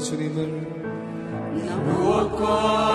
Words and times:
살리라 0.00 0.46
나 1.64 2.91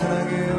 사랑을 0.00 0.49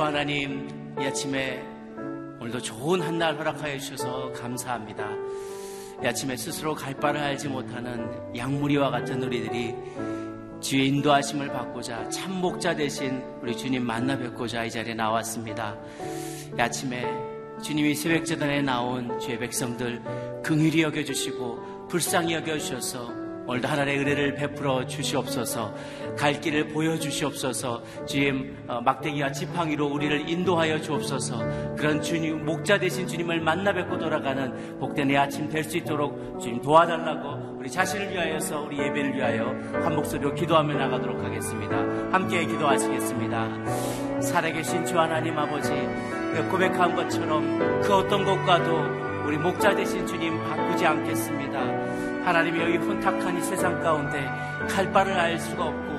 주 0.00 0.04
하나님, 0.04 0.66
이 0.98 1.04
아침에 1.04 1.62
오늘도 2.40 2.62
좋은 2.62 3.02
한 3.02 3.18
날 3.18 3.36
허락하여 3.36 3.78
주셔서 3.78 4.32
감사합니다. 4.32 5.06
이 6.02 6.06
아침에 6.06 6.38
스스로 6.38 6.74
갈 6.74 6.94
바를 6.94 7.20
알지 7.20 7.48
못하는 7.48 8.08
양무리와 8.34 8.88
같은 8.88 9.22
우리들이 9.22 9.74
주의 10.58 10.88
인도하심을 10.88 11.48
받고자 11.48 12.08
참 12.08 12.40
목자 12.40 12.76
되신 12.76 13.22
우리 13.42 13.54
주님 13.54 13.84
만나 13.84 14.16
뵙고자 14.16 14.64
이 14.64 14.70
자리에 14.70 14.94
나왔습니다. 14.94 15.76
이 16.56 16.58
아침에 16.58 17.04
주님이 17.62 17.94
새벽 17.94 18.24
재단에 18.24 18.62
나온 18.62 19.20
주의 19.20 19.38
백성들 19.38 20.42
긍휼히 20.42 20.80
여겨주시고 20.80 21.88
불쌍히 21.88 22.32
여겨주셔서 22.32 23.19
오늘도 23.46 23.66
하나님의 23.66 24.00
은혜를 24.00 24.34
베풀어 24.34 24.86
주시옵소서 24.86 25.74
갈 26.16 26.40
길을 26.40 26.68
보여주시옵소서 26.68 27.82
주님 28.06 28.56
어, 28.68 28.80
막대기와 28.80 29.32
지팡이로 29.32 29.86
우리를 29.86 30.28
인도하여 30.28 30.80
주옵소서. 30.80 31.74
그런 31.76 32.00
주님 32.02 32.44
목자 32.44 32.78
되신 32.78 33.06
주님을 33.06 33.40
만나 33.40 33.72
뵙고 33.72 33.98
돌아가는 33.98 34.78
복된 34.78 35.10
이 35.10 35.16
아침 35.16 35.48
될 35.48 35.64
수 35.64 35.76
있도록 35.76 36.40
주님 36.40 36.60
도와달라고 36.62 37.58
우리 37.58 37.70
자신을 37.70 38.10
위하여서 38.12 38.62
우리 38.62 38.78
예배를 38.78 39.14
위하여 39.14 39.46
한 39.82 39.94
목소리로 39.94 40.34
기도하며 40.34 40.74
나가도록 40.74 41.22
하겠습니다. 41.22 41.76
함께 42.10 42.44
기도하시겠습니다. 42.46 44.20
살아계신 44.22 44.84
주 44.86 44.98
하나님 44.98 45.38
아버지 45.38 45.70
그 45.70 46.48
고백한 46.50 46.96
것처럼 46.96 47.80
그 47.82 47.94
어떤 47.94 48.24
것과도 48.24 49.26
우리 49.26 49.36
목자 49.36 49.74
되신 49.74 50.06
주님 50.06 50.42
바꾸지 50.44 50.86
않겠습니다. 50.86 52.09
하나님이 52.24 52.60
여기 52.60 52.76
혼탁한 52.78 53.38
이 53.38 53.42
세상 53.42 53.80
가운데 53.82 54.28
갈 54.68 54.90
바를 54.92 55.12
알 55.18 55.38
수가 55.38 55.64
없고 55.66 55.90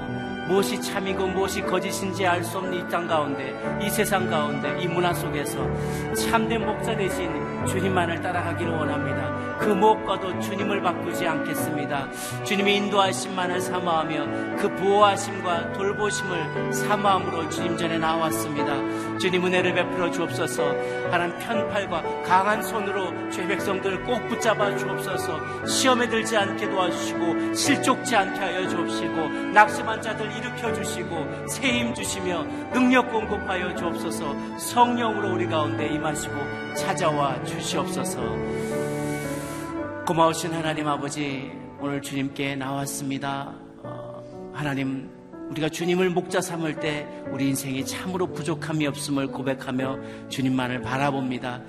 무엇이 0.48 0.82
참이고 0.82 1.28
무엇이 1.28 1.62
거짓인지 1.62 2.26
알 2.26 2.44
수 2.44 2.58
없는 2.58 2.74
이 2.74 2.90
땅 2.90 3.08
가운데 3.08 3.54
이 3.82 3.90
세상 3.90 4.30
가운데 4.30 4.78
이 4.82 4.88
문화 4.88 5.14
속에서 5.14 5.68
참된 6.16 6.66
목자 6.66 6.96
되신 6.98 7.66
주님만을 7.66 8.22
따라가기를 8.22 8.72
원합니다. 8.74 9.51
그 9.62 9.68
무엇과도 9.70 10.40
주님을 10.40 10.82
바꾸지 10.82 11.28
않겠습니다. 11.28 12.08
주님의 12.44 12.78
인도하심만을 12.78 13.62
사모하며 13.62 14.58
그 14.58 14.76
보호하심과 14.76 15.74
돌보심을 15.74 16.74
사모함으로 16.74 17.48
주님 17.50 17.78
전에 17.78 18.00
나왔습니다. 18.00 18.76
주님 19.20 19.46
은혜를 19.46 19.76
베풀어 19.76 20.10
주옵소서 20.10 20.64
하나님 21.12 21.38
편팔과 21.38 22.24
강한 22.24 22.64
손으로 22.64 23.30
죄 23.30 23.46
백성들을 23.46 24.04
꼭 24.04 24.28
붙잡아 24.28 24.76
주옵소서 24.78 25.66
시험에 25.68 26.10
들지 26.10 26.36
않게 26.36 26.68
도와주시고 26.70 27.54
실족지 27.54 28.16
않게 28.16 28.40
하여 28.40 28.68
주옵시고 28.68 29.28
낙심한 29.54 30.02
자들 30.02 30.26
일으켜 30.38 30.74
주시고 30.74 31.48
새 31.48 31.72
힘 31.72 31.94
주시며 31.94 32.44
능력 32.74 33.12
공급하여 33.12 33.74
주옵소서 33.76 34.58
성령으로 34.58 35.36
우리 35.36 35.48
가운데 35.48 35.88
임하시고 35.88 36.34
찾아와 36.76 37.42
주시옵소서 37.44 38.20
고마우신 40.12 40.52
하나님 40.52 40.90
아버지 40.90 41.50
오늘 41.80 42.02
주님께 42.02 42.58
나왔습니다. 42.58 43.56
어, 43.82 44.52
하나님 44.52 45.10
우리가 45.50 45.70
주님을 45.70 46.10
목자 46.10 46.42
삼을 46.42 46.82
때 46.82 47.08
우리 47.32 47.48
인생이 47.48 47.86
참으로 47.86 48.28
부족함이 48.28 48.86
없음을 48.88 49.28
고백하며 49.28 50.28
주님만을 50.28 50.82
바라봅니다. 50.82 51.62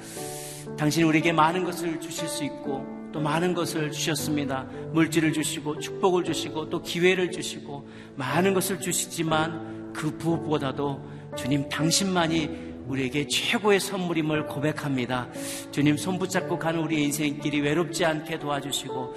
당신이 0.76 1.04
우리에게 1.04 1.30
많은 1.30 1.62
것을 1.62 2.00
주실 2.00 2.26
수 2.26 2.42
있고 2.42 2.84
또 3.12 3.20
많은 3.20 3.54
것을 3.54 3.92
주셨습니다. 3.92 4.66
물질을 4.92 5.32
주시고 5.32 5.78
축복을 5.78 6.24
주시고 6.24 6.68
또 6.68 6.82
기회를 6.82 7.30
주시고 7.30 7.88
많은 8.16 8.54
것을 8.54 8.80
주시지만 8.80 9.92
그 9.92 10.06
무엇보다도 10.18 11.00
주님 11.36 11.68
당신만이 11.68 12.71
우리에게 12.88 13.26
최고의 13.26 13.80
선물임을 13.80 14.46
고백합니다. 14.46 15.28
주님 15.70 15.96
손 15.96 16.18
붙잡고 16.18 16.58
가는 16.58 16.80
우리 16.80 17.04
인생길이 17.04 17.60
외롭지 17.60 18.04
않게 18.04 18.38
도와주시고 18.38 19.14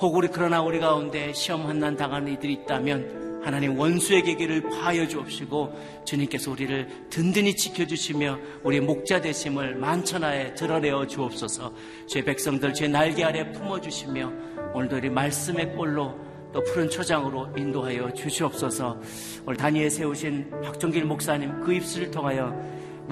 혹 0.00 0.14
우리 0.14 0.28
그러나 0.28 0.62
우리 0.62 0.80
가운데 0.80 1.32
시험 1.32 1.66
한난 1.66 1.96
당하는 1.96 2.32
이들이 2.32 2.52
있다면 2.54 3.22
하나님 3.44 3.76
원수에게 3.76 4.36
길을 4.36 4.70
파여 4.70 5.06
주옵시고 5.08 6.02
주님께서 6.04 6.52
우리를 6.52 6.88
든든히 7.10 7.56
지켜주시며 7.56 8.38
우리 8.62 8.80
목자 8.80 9.20
되심을 9.20 9.74
만천하에 9.76 10.54
드러내어 10.54 11.06
주옵소서 11.06 11.74
제 12.06 12.22
백성들 12.22 12.72
제 12.72 12.86
날개 12.86 13.24
아래 13.24 13.50
품어주시며 13.50 14.32
오늘도 14.74 14.96
우리 14.96 15.10
말씀의 15.10 15.74
꼴로 15.74 16.32
또 16.52 16.62
푸른 16.62 16.88
초장으로 16.88 17.48
인도하여 17.56 18.12
주시옵소서 18.12 19.00
오늘 19.46 19.56
단위에 19.56 19.90
세우신 19.90 20.50
박종길 20.62 21.04
목사님 21.04 21.60
그 21.62 21.72
입술을 21.72 22.10
통하여 22.12 22.54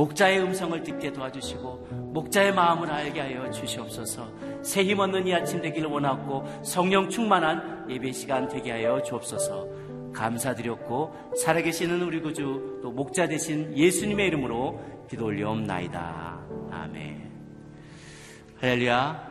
목자의 0.01 0.41
음성을 0.41 0.83
듣게 0.83 1.13
도와주시고 1.13 1.89
목자의 2.15 2.55
마음을 2.55 2.91
알게 2.91 3.21
하여 3.21 3.51
주시옵소서. 3.51 4.33
새 4.63 4.83
힘 4.83 4.99
얻는 4.99 5.27
이 5.27 5.35
아침 5.35 5.61
되기를 5.61 5.91
원하고 5.91 6.43
성령 6.65 7.11
충만한 7.11 7.87
예배 7.91 8.11
시간 8.13 8.49
되게 8.49 8.71
하여 8.71 9.03
주옵소서. 9.03 9.69
감사드렸고 10.15 11.35
살아계시는 11.37 12.01
우리 12.01 12.21
구주 12.23 12.81
또 12.83 12.91
목자 12.91 13.29
되신 13.29 13.77
예수님의 13.77 14.29
이름으로 14.29 15.07
기도 15.11 15.27
올려옵나이다. 15.27 16.41
아멘. 16.71 17.31
할렐루야. 18.59 19.31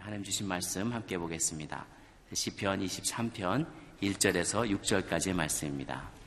하나님 0.00 0.22
주신 0.22 0.46
말씀 0.46 0.92
함께 0.92 1.16
보겠습니다. 1.16 1.86
시편 2.34 2.80
23편 2.84 3.66
1절에서 4.02 4.68
6절까지의 4.78 5.32
말씀입니다 5.32 6.19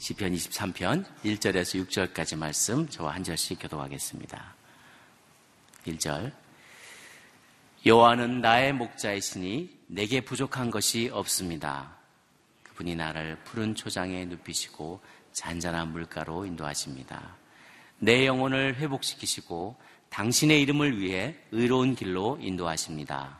시편 0.00 0.32
23편 0.32 1.04
1절에서 1.26 1.86
6절까지 1.86 2.34
말씀 2.38 2.88
저와 2.88 3.16
한 3.16 3.22
절씩 3.22 3.58
교도하겠습니다. 3.60 4.54
1절 5.86 6.32
여호와는 7.84 8.40
나의 8.40 8.72
목자이시니 8.72 9.80
내게 9.88 10.22
부족한 10.22 10.70
것이 10.70 11.10
없습니다. 11.12 11.98
그분이 12.62 12.94
나를 12.96 13.36
푸른 13.44 13.74
초장에 13.74 14.24
눕히시고 14.24 15.02
잔잔한 15.32 15.92
물가로 15.92 16.46
인도하십니다. 16.46 17.36
내 17.98 18.24
영혼을 18.24 18.76
회복시키시고 18.76 19.76
당신의 20.08 20.62
이름을 20.62 20.98
위해 20.98 21.36
의로운 21.50 21.94
길로 21.94 22.38
인도하십니다. 22.40 23.38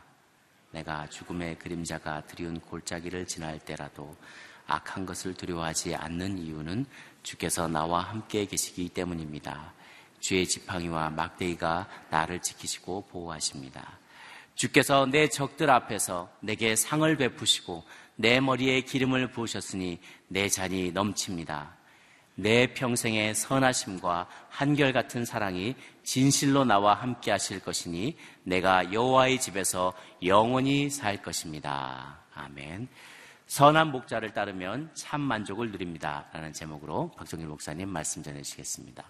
내가 0.69 1.07
죽음의 1.09 1.57
그림자가 1.57 2.27
드리운 2.27 2.59
골짜기를 2.59 3.25
지날 3.25 3.57
때라도 3.57 4.15
악한 4.67 5.05
것을 5.05 5.33
두려워하지 5.33 5.95
않는 5.95 6.37
이유는 6.37 6.85
주께서 7.23 7.67
나와 7.67 8.01
함께 8.01 8.45
계시기 8.45 8.89
때문입니다. 8.89 9.73
주의 10.19 10.47
지팡이와 10.47 11.09
막대기가 11.09 11.87
나를 12.09 12.41
지키시고 12.41 13.07
보호하십니다. 13.11 13.99
주께서 14.55 15.05
내 15.05 15.27
적들 15.27 15.69
앞에서 15.69 16.29
내게 16.39 16.75
상을 16.75 17.15
베푸시고 17.17 17.83
내 18.15 18.39
머리에 18.39 18.81
기름을 18.81 19.31
부으셨으니 19.31 19.99
내 20.27 20.49
잔이 20.49 20.91
넘칩니다. 20.91 21.75
내 22.35 22.73
평생의 22.73 23.35
선하심과 23.35 24.27
한결같은 24.49 25.25
사랑이 25.25 25.75
진실로 26.03 26.63
나와 26.65 26.93
함께 26.93 27.31
하실 27.31 27.59
것이니 27.59 28.17
내가 28.43 28.93
여호와의 28.93 29.39
집에서 29.39 29.93
영원히 30.23 30.89
살 30.89 31.21
것입니다. 31.21 32.19
아멘. 32.33 32.87
선한 33.51 33.91
목자를 33.91 34.33
따르면 34.33 34.91
참 34.93 35.19
만족을 35.19 35.71
누립니다. 35.71 36.25
라는 36.31 36.53
제목으로 36.53 37.11
박정일 37.17 37.47
목사님 37.47 37.89
말씀 37.89 38.23
전해주시겠습니다. 38.23 39.03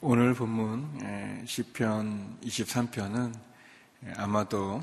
오늘 0.00 0.34
본문 0.34 1.44
시편 1.46 2.40
23편은 2.40 3.53
아마도 4.16 4.82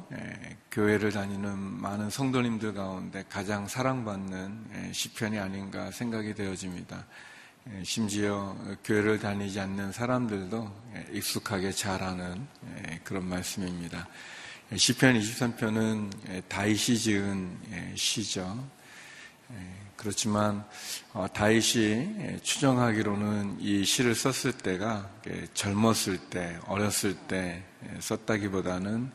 교회를 0.71 1.11
다니는 1.11 1.57
많은 1.57 2.09
성도님들 2.09 2.73
가운데 2.73 3.23
가장 3.29 3.67
사랑받는 3.67 4.91
시편이 4.93 5.37
아닌가 5.39 5.91
생각이 5.91 6.33
되어집니다. 6.33 7.05
심지어 7.83 8.55
교회를 8.83 9.19
다니지 9.19 9.59
않는 9.59 9.91
사람들도 9.91 10.71
익숙하게 11.11 11.71
잘 11.71 12.01
아는 12.01 12.47
그런 13.03 13.25
말씀입니다. 13.25 14.07
시편 14.75 15.19
23편은 15.19 16.47
다윗이 16.47 16.97
지은 16.97 17.57
시죠. 17.95 18.67
그렇지만 20.01 20.65
어, 21.13 21.27
다윗이 21.31 22.39
추정하기로는 22.41 23.57
이 23.59 23.85
시를 23.85 24.15
썼을 24.15 24.57
때가 24.57 25.07
젊었을 25.53 26.17
때, 26.31 26.57
어렸을 26.65 27.13
때 27.13 27.63
썼다기보다는 27.99 29.11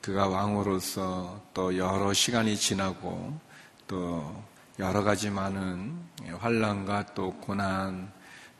그가 0.00 0.28
왕으로서 0.28 1.42
또 1.52 1.76
여러 1.76 2.12
시간이 2.12 2.56
지나고 2.56 3.40
또 3.88 4.40
여러 4.78 5.02
가지 5.02 5.30
많은 5.30 5.98
환란과 6.38 7.06
또 7.16 7.32
고난, 7.40 8.12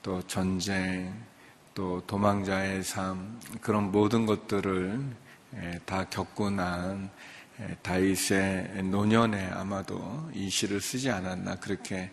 또 0.02 0.21
전쟁, 0.26 1.14
또 1.73 2.02
도망자의 2.09 2.83
삶 2.83 3.40
그런 3.61 3.92
모든 3.92 4.26
것들을 4.26 5.00
다 5.85 6.04
겪고 6.11 6.50
난 6.50 7.09
다윗의 7.83 8.85
노년에 8.85 9.49
아마도 9.50 10.31
이 10.35 10.49
시를 10.49 10.81
쓰지 10.81 11.11
않았나 11.11 11.57
그렇게 11.57 12.11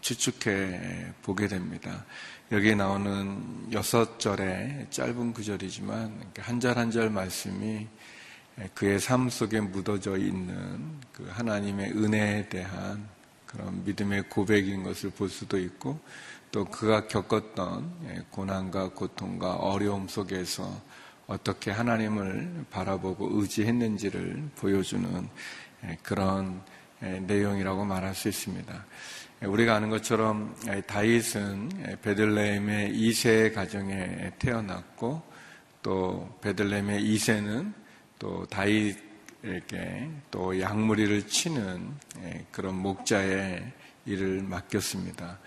추측해 0.00 1.12
보게 1.22 1.48
됩니다. 1.48 2.04
여기에 2.52 2.76
나오는 2.76 3.72
여섯 3.72 4.18
절의 4.20 4.86
짧은 4.90 5.32
구절이지만 5.32 6.32
한 6.38 6.60
절 6.60 6.78
한 6.78 6.90
절 6.90 7.10
말씀이 7.10 7.86
그의 8.74 8.98
삶 9.00 9.28
속에 9.28 9.60
묻어져 9.60 10.16
있는 10.16 11.00
그 11.12 11.26
하나님의 11.30 11.92
은혜에 11.92 12.48
대한 12.48 13.06
그런 13.46 13.84
믿음의 13.84 14.30
고백인 14.30 14.82
것을 14.82 15.10
볼 15.10 15.28
수도 15.28 15.58
있고 15.58 16.00
또 16.50 16.64
그가 16.64 17.06
겪었던 17.06 18.26
고난과 18.30 18.90
고통과 18.90 19.56
어려움 19.56 20.08
속에서 20.08 20.80
어떻게 21.26 21.70
하나님을 21.70 22.66
바라보고 22.70 23.40
의지했는지를 23.40 24.50
보여주는 24.56 25.28
그런 26.02 26.62
내용이라고 27.00 27.84
말할 27.84 28.14
수 28.14 28.28
있습니다. 28.28 28.86
우리가 29.42 29.74
아는 29.74 29.90
것처럼 29.90 30.56
다윗은 30.86 31.98
베들레헴의 32.02 32.96
이세 32.96 33.50
가정에 33.50 34.32
태어났고 34.38 35.22
또 35.82 36.38
베들레헴의 36.40 37.02
이세는 37.02 37.74
또 38.18 38.46
다윗에게 38.46 40.10
또 40.30 40.58
양무리를 40.58 41.26
치는 41.26 41.92
그런 42.50 42.76
목자의 42.76 43.72
일을 44.06 44.42
맡겼습니다. 44.42 45.38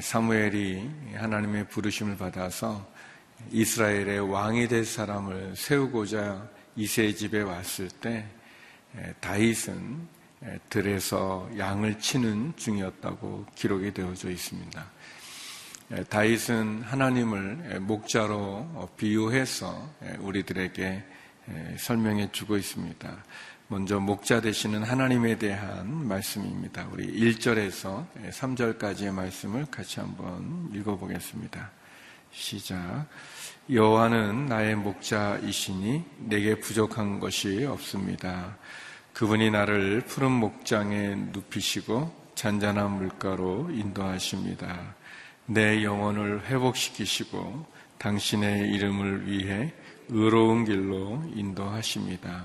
사무엘이 0.00 0.90
하나님의 1.14 1.68
부르심을 1.68 2.16
받아서 2.16 2.91
이스라엘의 3.50 4.30
왕이 4.30 4.68
될 4.68 4.84
사람을 4.84 5.56
세우고자 5.56 6.48
이세 6.76 7.14
집에 7.14 7.42
왔을 7.42 7.88
때 7.88 8.26
다윗은 9.20 10.08
들에서 10.70 11.48
양을 11.56 11.98
치는 11.98 12.54
중이었다고 12.56 13.46
기록이 13.54 13.92
되어져 13.92 14.30
있습니다. 14.30 14.84
다윗은 16.08 16.82
하나님을 16.82 17.80
목자로 17.80 18.90
비유해서 18.96 19.90
우리들에게 20.20 21.04
설명해 21.78 22.32
주고 22.32 22.56
있습니다. 22.56 23.24
먼저 23.68 24.00
목자 24.00 24.40
되시는 24.40 24.82
하나님에 24.82 25.38
대한 25.38 26.06
말씀입니다. 26.06 26.86
우리 26.90 27.06
1절에서 27.06 28.06
3절까지의 28.30 29.12
말씀을 29.12 29.66
같이 29.66 30.00
한번 30.00 30.70
읽어보겠습니다. 30.74 31.70
시작. 32.32 33.06
여호와는 33.70 34.46
나의 34.46 34.74
목자이시니 34.76 36.04
내게 36.18 36.58
부족한 36.58 37.20
것이 37.20 37.64
없습니다. 37.64 38.56
그분이 39.12 39.50
나를 39.50 40.00
푸른 40.06 40.32
목장에 40.32 41.14
눕히시고 41.32 42.32
잔잔한 42.34 42.92
물가로 42.92 43.70
인도하십니다. 43.70 44.94
내 45.46 45.84
영혼을 45.84 46.44
회복시키시고 46.46 47.66
당신의 47.98 48.70
이름을 48.70 49.30
위해 49.30 49.72
의로운 50.08 50.64
길로 50.64 51.22
인도하십니다. 51.34 52.44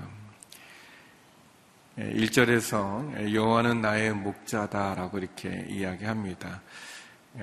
1절에서 1.98 3.34
여호와는 3.34 3.80
나의 3.80 4.12
목자다라고 4.12 5.18
이렇게 5.18 5.66
이야기합니다. 5.68 6.62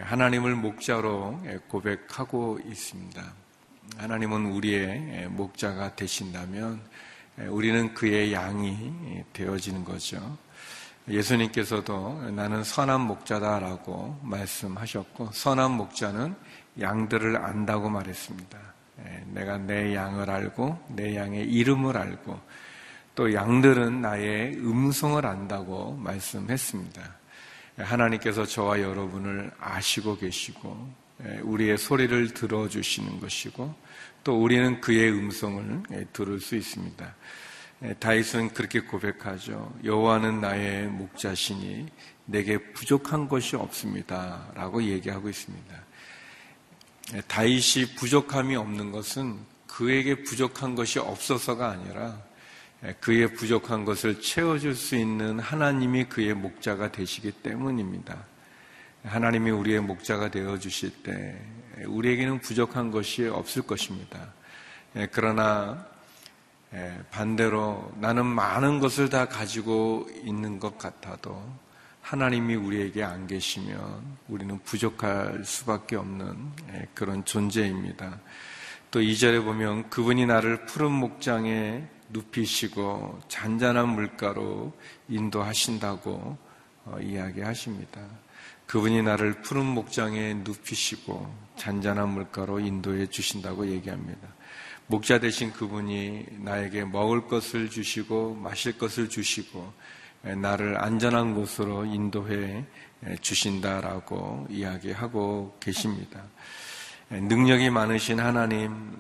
하나님을 0.02 0.56
목자로 0.56 1.42
고백하고 1.68 2.60
있습니다. 2.66 3.24
하나님은 3.98 4.48
우리의 4.48 5.28
목자가 5.30 5.96
되신다면 5.96 6.82
우리는 7.50 7.94
그의 7.94 8.34
양이 8.34 9.24
되어지는 9.34 9.84
거죠. 9.86 10.38
예수님께서도 11.08 12.32
나는 12.32 12.64
선한 12.64 13.02
목자다라고 13.02 14.20
말씀하셨고 14.24 15.32
선한 15.32 15.72
목자는 15.72 16.36
양들을 16.80 17.38
안다고 17.38 17.90
말했습니다. 17.90 18.58
내가 19.28 19.58
내 19.58 19.94
양을 19.96 20.30
알고 20.30 20.80
내 20.90 21.16
양의 21.16 21.46
이름을 21.46 21.96
알고 21.96 22.40
또 23.14 23.34
양들은 23.34 24.02
나의 24.02 24.56
음성을 24.58 25.26
안다고 25.26 25.94
말씀했습니다. 25.94 27.02
하나님께서 27.78 28.46
저와 28.46 28.82
여러분을 28.82 29.52
아시고 29.60 30.18
계시고 30.18 31.06
우리의 31.44 31.78
소리를 31.78 32.34
들어주시는 32.34 33.20
것이고 33.20 33.74
또 34.24 34.42
우리는 34.42 34.82
그의 34.82 35.12
음성을 35.12 35.84
들을 36.14 36.40
수 36.40 36.56
있습니다. 36.56 37.16
다윗은 38.00 38.54
그렇게 38.54 38.80
고백하죠. 38.80 39.74
여호와는 39.84 40.42
나의 40.42 40.88
목자시니 40.88 41.88
내게 42.26 42.58
부족한 42.74 43.28
것이 43.28 43.56
없습니다라고 43.56 44.84
얘기하고 44.84 45.30
있습니다. 45.30 45.76
다윗이 47.28 47.96
부족함이 47.98 48.56
없는 48.56 48.92
것은 48.92 49.38
그에게 49.68 50.24
부족한 50.24 50.76
것이 50.76 51.00
없어서가 51.00 51.70
아니라 51.70 52.18
그의 53.00 53.34
부족한 53.34 53.86
것을 53.86 54.22
채워줄 54.22 54.76
수 54.76 54.96
있는 54.96 55.40
하나님이 55.40 56.06
그의 56.06 56.34
목자가 56.34 56.92
되시기 56.92 57.32
때문입니다. 57.32 58.26
하나님이 59.04 59.52
우리의 59.52 59.82
목자가 59.82 60.30
되어 60.30 60.58
주실 60.58 60.92
때 61.04 61.40
우리에게는 61.86 62.40
부족한 62.40 62.92
것이 62.92 63.28
없을 63.28 63.62
것입니다. 63.62 64.34
예, 64.96 65.08
그러나 65.12 65.86
예, 66.74 67.00
반대로 67.12 67.92
나는 68.00 68.26
많은 68.26 68.80
것을 68.80 69.10
다 69.10 69.28
가지고 69.28 70.08
있는 70.24 70.60
것 70.60 70.78
같아도 70.78 71.42
하나님이 72.02 72.56
우리에게 72.56 73.04
안 73.04 73.28
계시면 73.28 74.18
우리는 74.28 74.60
부족할 74.64 75.44
수밖에 75.46 75.96
없는 75.96 76.52
예, 76.74 76.88
그런 76.94 77.24
존재입니다. 77.26 78.20
또 78.92 79.00
2절에 79.00 79.44
보면 79.44 79.90
그분이 79.90 80.26
나를 80.26 80.66
푸른 80.66 80.92
목장에 80.92 81.88
눕히시고 82.10 83.22
잔잔한 83.28 83.90
물가로 83.90 84.74
인도하신다고 85.10 86.38
어, 86.86 86.98
이야기하십니다. 87.02 88.02
그분이 88.68 89.04
나를 89.04 89.42
푸른 89.42 89.66
목장에 89.66 90.34
눕히시고 90.36 91.34
잔잔한 91.56 92.10
물가로 92.10 92.60
인도해 92.60 93.08
주신다고 93.08 93.68
얘기합니다. 93.68 94.28
목자 94.88 95.20
되신 95.20 95.52
그분이 95.52 96.26
나에게 96.40 96.86
먹을 96.86 97.28
것을 97.28 97.70
주시고 97.70 98.36
마실 98.36 98.78
것을 98.78 99.10
주시고 99.10 99.74
나를 100.22 100.84
안전한 100.84 101.36
곳으로 101.36 101.86
인도해 101.86 102.66
주신다라고 103.22 104.48
이야기하고 104.50 105.58
계십니다. 105.60 106.24
능력이 107.10 107.70
많으신 107.70 108.20
하나님, 108.20 109.00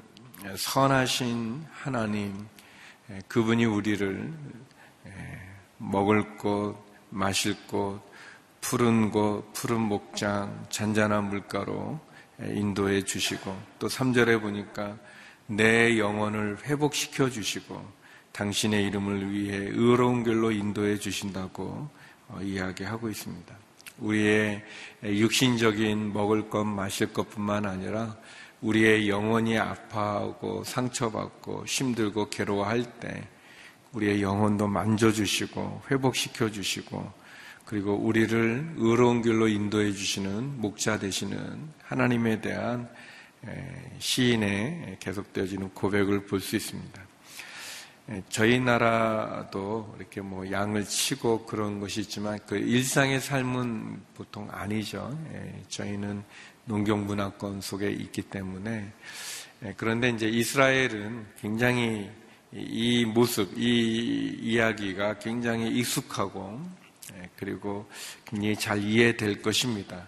선하신 0.55 1.65
하나님, 1.71 2.47
그분이 3.27 3.65
우리를 3.65 4.33
먹을 5.77 6.37
곳, 6.37 6.75
마실 7.09 7.55
곳, 7.67 8.01
푸른 8.61 9.11
곳, 9.11 9.51
푸른 9.53 9.81
목장, 9.81 10.65
잔잔한 10.69 11.29
물가로 11.29 11.99
인도해 12.39 13.03
주시고 13.03 13.55
또 13.79 13.87
3절에 13.87 14.41
보니까 14.41 14.97
내 15.47 15.99
영혼을 15.99 16.57
회복시켜 16.65 17.29
주시고 17.29 18.05
당신의 18.31 18.85
이름을 18.87 19.31
위해 19.31 19.57
의로운 19.57 20.23
길로 20.23 20.51
인도해 20.51 20.97
주신다고 20.97 21.89
어, 22.27 22.39
이야기하고 22.41 23.09
있습니다. 23.09 23.55
우리의 23.99 24.63
육신적인 25.03 26.11
먹을 26.11 26.49
것, 26.49 26.65
마실 26.65 27.13
것뿐만 27.13 27.65
아니라 27.65 28.17
우리의 28.65 29.07
영혼이 29.09 29.59
아파하고 29.59 30.63
상처받고 30.63 31.65
힘들고 31.67 32.29
괴로워할 32.29 32.83
때 32.99 33.27
우리의 33.93 34.21
영혼도 34.21 34.67
만져주시고 34.67 35.83
회복시켜 35.91 36.49
주시고 36.49 37.11
그리고 37.65 37.93
우리를 37.95 38.73
의로운 38.77 39.21
길로 39.21 39.47
인도해 39.47 39.91
주시는 39.91 40.59
목자 40.61 40.99
되시는 40.99 41.69
하나님에 41.83 42.41
대한 42.41 42.89
시인의 43.99 44.97
계속되어지는 44.99 45.69
고백을 45.75 46.25
볼 46.25 46.41
수 46.41 46.55
있습니다. 46.55 47.05
저희 48.29 48.59
나라도 48.59 49.95
이렇게 49.97 50.21
뭐 50.21 50.51
양을 50.51 50.85
치고 50.85 51.45
그런 51.45 51.79
것이 51.79 52.01
있지만 52.01 52.37
그 52.45 52.55
일상의 52.55 53.19
삶은 53.19 54.01
보통 54.13 54.47
아니죠. 54.51 55.17
저희는 55.69 56.23
농경문화권 56.65 57.61
속에 57.61 57.91
있기 57.91 58.23
때문에 58.23 58.91
그런데 59.77 60.09
이제 60.09 60.27
이스라엘은 60.27 61.25
굉장히 61.39 62.09
이 62.51 63.05
모습, 63.05 63.57
이 63.57 64.37
이야기가 64.41 65.19
굉장히 65.19 65.69
익숙하고 65.77 66.61
그리고 67.35 67.89
굉장히 68.25 68.55
잘 68.55 68.81
이해될 68.81 69.41
것입니다. 69.41 70.07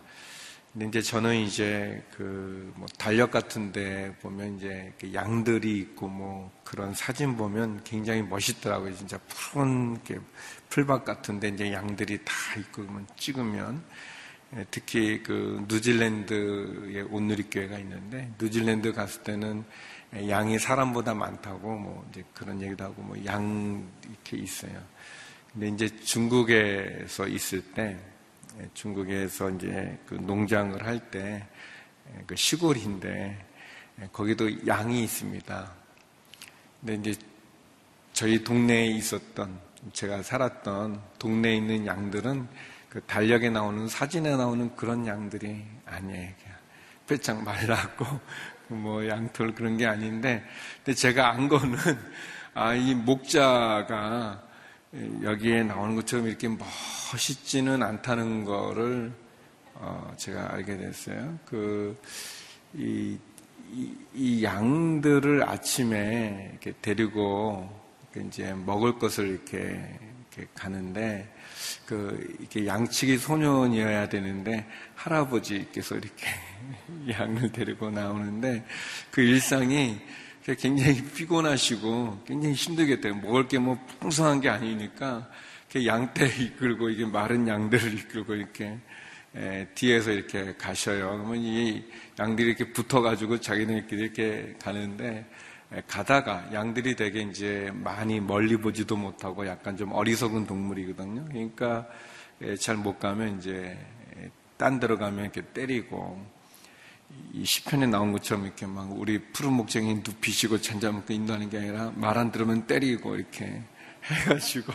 근데 0.73 0.87
이제 0.87 1.01
저는 1.01 1.35
이제 1.35 2.03
그 2.15 2.57
뭐 2.77 2.87
달력 2.97 3.31
같은데 3.31 4.15
보면 4.21 4.57
이제 4.57 4.93
그 4.99 5.13
양들이 5.13 5.79
있고 5.79 6.07
뭐 6.07 6.51
그런 6.63 6.93
사진 6.93 7.35
보면 7.35 7.83
굉장히 7.83 8.21
멋있더라고요. 8.21 8.95
진짜 8.95 9.19
푸른 9.27 9.97
풀밭 10.69 11.03
같은데 11.03 11.49
이제 11.49 11.73
양들이 11.73 12.19
다 12.23 12.33
있고 12.59 12.83
그러면 12.83 13.07
찍으면 13.17 13.75
예, 13.77 14.16
특히 14.71 15.21
그 15.23 15.65
뉴질랜드에 15.67 17.01
온누리교회가 17.01 17.77
있는데 17.79 18.31
뉴질랜드 18.39 18.93
갔을 18.93 19.23
때는 19.23 19.65
양이 20.29 20.57
사람보다 20.57 21.13
많다고 21.13 21.77
뭐 21.77 22.07
이제 22.09 22.23
그런 22.33 22.61
얘기도 22.61 22.85
하고 22.85 23.01
뭐 23.01 23.17
양 23.25 23.85
이렇게 24.09 24.37
있어요. 24.37 24.81
근데 25.51 25.67
이제 25.69 25.99
중국에서 25.99 27.27
있을 27.27 27.61
때 27.73 27.97
예, 28.59 28.69
중국에서 28.73 29.49
이제 29.51 29.97
그 30.05 30.15
농장을 30.15 30.85
할 30.85 30.99
때그 31.11 32.25
예, 32.31 32.35
시골인데 32.35 33.45
예, 34.01 34.09
거기도 34.13 34.65
양이 34.67 35.03
있습니다. 35.03 35.71
근데 36.79 36.93
이제 36.95 37.19
저희 38.13 38.43
동네에 38.43 38.87
있었던 38.87 39.59
제가 39.93 40.23
살았던 40.23 41.01
동네에 41.19 41.57
있는 41.57 41.85
양들은 41.85 42.47
그 42.89 43.01
달력에 43.01 43.49
나오는 43.49 43.87
사진에 43.87 44.35
나오는 44.35 44.75
그런 44.75 45.05
양들이 45.05 45.63
아니에요. 45.85 46.33
빼짝 47.07 47.43
말랐고 47.43 48.05
뭐 48.69 49.07
양털 49.07 49.55
그런 49.55 49.77
게 49.77 49.85
아닌데 49.85 50.43
근데 50.83 50.93
제가 50.93 51.29
안 51.31 51.47
거는 51.47 51.77
아 52.53 52.73
이 52.73 52.95
목자가 52.95 54.41
여기에 55.21 55.63
나오는 55.63 55.95
것처럼 55.95 56.27
이렇게 56.27 56.47
멋있지는 56.47 57.83
않다는 57.83 58.45
거를 58.45 59.13
어, 59.75 60.11
제가 60.17 60.53
알게 60.53 60.77
됐어요. 60.77 61.37
그, 61.45 61.95
이, 62.73 63.17
이, 63.71 63.95
이 64.15 64.43
양들을 64.43 65.47
아침에 65.47 66.49
이렇게 66.51 66.73
데리고 66.81 67.69
이제 68.15 68.53
먹을 68.53 68.97
것을 68.97 69.27
이렇게, 69.27 69.99
이렇게 70.31 70.49
가는데 70.55 71.31
그 71.87 72.35
이렇게 72.39 72.67
양치기 72.67 73.17
소년이어야 73.17 74.09
되는데 74.09 74.67
할아버지께서 74.95 75.95
이렇게 75.95 76.27
양을 77.09 77.53
데리고 77.53 77.89
나오는데 77.89 78.65
그 79.09 79.21
일상이 79.21 79.97
굉장히 80.59 81.03
피곤하시고 81.03 82.23
굉장히 82.27 82.53
힘들겠대요. 82.55 83.15
먹을 83.15 83.47
게 83.47 83.57
뭐 83.57 83.77
풍성한 83.99 84.41
게 84.41 84.49
아니니까 84.49 85.29
양떼 85.85 86.25
이끌고 86.43 86.89
이게 86.89 87.05
마른 87.05 87.47
양들을 87.47 87.93
이끌고 87.93 88.35
이렇게 88.35 88.77
에, 89.35 89.67
뒤에서 89.75 90.11
이렇게 90.11 90.55
가셔요. 90.57 91.09
그러면 91.17 91.37
이 91.37 91.83
양들이 92.19 92.49
이렇게 92.49 92.71
붙어가지고 92.73 93.39
자기네끼리 93.39 94.01
이렇게 94.01 94.55
가는데 94.61 95.07
에, 95.07 95.25
가다가 95.87 96.47
양들이 96.53 96.95
되게 96.95 97.21
이제 97.21 97.71
많이 97.73 98.19
멀리 98.19 98.55
보지도 98.57 98.95
못하고 98.95 99.45
약간 99.47 99.75
좀 99.75 99.91
어리석은 99.91 100.47
동물이거든요. 100.47 101.25
그러니까 101.25 101.87
잘 102.59 102.77
못 102.77 102.99
가면 102.99 103.39
이제 103.39 103.77
딴 104.57 104.79
데로 104.79 104.97
가면 104.97 105.25
이렇게 105.25 105.41
때리고 105.41 106.23
이 107.33 107.45
시편에 107.45 107.85
나온 107.87 108.11
것처럼 108.11 108.45
이렇게 108.45 108.65
막 108.65 108.91
우리 108.91 109.17
푸른 109.31 109.53
목장이 109.53 109.95
눕히시고 109.95 110.59
잔자먹고 110.61 111.13
인도하는 111.13 111.49
게 111.49 111.57
아니라 111.57 111.91
말 111.95 112.17
안 112.17 112.31
들으면 112.31 112.65
때리고 112.67 113.15
이렇게 113.15 113.61
해가지고 114.03 114.73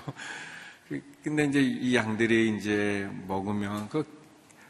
그, 0.89 1.03
근데 1.25 1.45
이제 1.45 1.61
이 1.63 1.95
양들이 1.97 2.57
이제 2.57 3.09
먹으면 3.27 3.89
그 3.89 4.05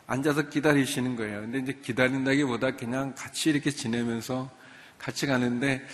앉아서 0.07 0.49
기다리시는 0.49 1.17
거예요. 1.17 1.41
근데 1.43 1.59
이제 1.59 1.73
기다린다기보다 1.83 2.77
그냥 2.77 3.15
같이 3.17 3.51
이렇게 3.51 3.71
지내면서 3.71 4.51
같이 5.03 5.27
가는데 5.27 5.87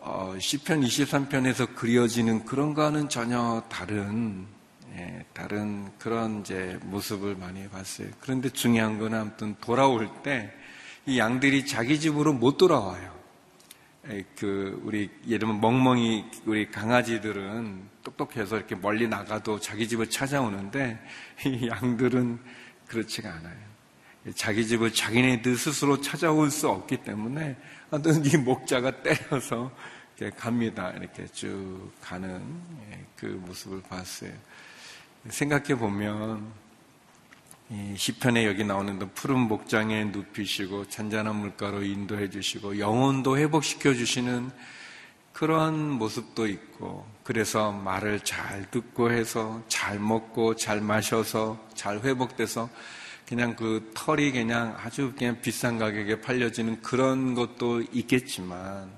어, 0.00 0.34
시편 0.40 0.80
23편에서 0.80 1.76
그려지는 1.76 2.44
그런 2.44 2.74
거는 2.74 3.08
전혀 3.08 3.62
다른 3.68 4.46
예, 4.96 5.24
다른 5.32 5.90
그런 5.98 6.40
이제 6.40 6.78
모습을 6.82 7.36
많이 7.36 7.68
봤어요. 7.68 8.08
그런데 8.20 8.48
중요한 8.48 8.98
건 8.98 9.14
아무튼 9.14 9.54
돌아올 9.60 10.08
때 10.24 10.52
이 11.06 11.18
양들이 11.18 11.66
자기 11.66 12.00
집으로 12.00 12.32
못 12.32 12.56
돌아와요. 12.56 13.14
그 14.36 14.80
우리 14.84 15.10
예를 15.26 15.40
들면 15.40 15.60
멍멍이 15.60 16.24
우리 16.46 16.70
강아지들은 16.70 17.82
똑똑해서 18.02 18.56
이렇게 18.56 18.74
멀리 18.74 19.08
나가도 19.08 19.60
자기 19.60 19.88
집을 19.88 20.08
찾아오는데 20.10 20.98
이 21.46 21.68
양들은 21.68 22.38
그렇지가 22.88 23.32
않아요. 23.32 23.74
자기 24.34 24.66
집을 24.66 24.92
자기네들 24.92 25.56
스스로 25.56 26.00
찾아올 26.00 26.50
수 26.50 26.68
없기 26.68 26.98
때문에 26.98 27.56
하여튼 27.94 28.24
이 28.26 28.36
목자가 28.36 28.90
때려서 29.02 29.70
이렇게 30.18 30.36
갑니다. 30.36 30.90
이렇게 30.96 31.28
쭉 31.28 31.92
가는 32.00 32.42
예, 32.90 33.04
그 33.14 33.26
모습을 33.46 33.82
봤어요. 33.82 34.32
생각해 35.28 35.76
보면 35.78 36.44
시편에 37.96 38.46
여기 38.46 38.64
나오는 38.64 38.98
푸른 39.14 39.38
목장에 39.38 40.06
눕히시고 40.06 40.88
잔잔한 40.88 41.36
물가로 41.36 41.84
인도해 41.84 42.30
주시고 42.30 42.80
영혼도 42.80 43.38
회복시켜 43.38 43.94
주시는 43.94 44.50
그런 45.32 45.88
모습도 45.90 46.48
있고 46.48 47.06
그래서 47.22 47.70
말을 47.70 48.20
잘 48.20 48.68
듣고 48.72 49.12
해서 49.12 49.62
잘 49.68 50.00
먹고 50.00 50.56
잘 50.56 50.80
마셔서 50.80 51.64
잘 51.74 52.00
회복돼서 52.00 52.68
그냥 53.26 53.56
그 53.56 53.90
털이 53.94 54.32
그냥 54.32 54.76
아주 54.78 55.12
그냥 55.16 55.40
비싼 55.40 55.78
가격에 55.78 56.20
팔려지는 56.20 56.82
그런 56.82 57.34
것도 57.34 57.82
있겠지만 57.92 58.90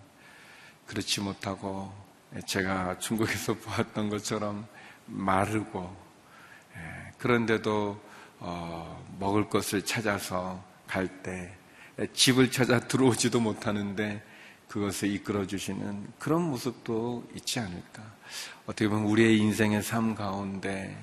그렇지 0.86 1.20
못하고 1.20 1.92
제가 2.44 2.98
중국에서 2.98 3.54
보았던 3.58 4.10
것처럼 4.10 4.66
마르고 5.06 5.96
예, 6.76 7.12
그런데도 7.18 8.00
어, 8.38 9.06
먹을 9.18 9.48
것을 9.48 9.84
찾아서 9.84 10.62
갈 10.86 11.08
때 11.22 11.56
집을 12.12 12.50
찾아 12.50 12.78
들어오지도 12.80 13.40
못하는데 13.40 14.22
그것을 14.68 15.10
이끌어 15.10 15.46
주시는 15.46 16.06
그런 16.18 16.42
모습도 16.42 17.26
있지 17.34 17.60
않을까. 17.60 18.02
어떻게 18.66 18.88
보면 18.88 19.06
우리의 19.06 19.38
인생의 19.38 19.82
삶 19.82 20.14
가운데 20.14 20.96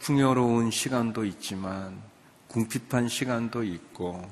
풍요로운 0.00 0.70
시간도 0.70 1.24
있지만 1.24 2.00
궁핍한 2.48 3.08
시간도 3.08 3.64
있고 3.64 4.30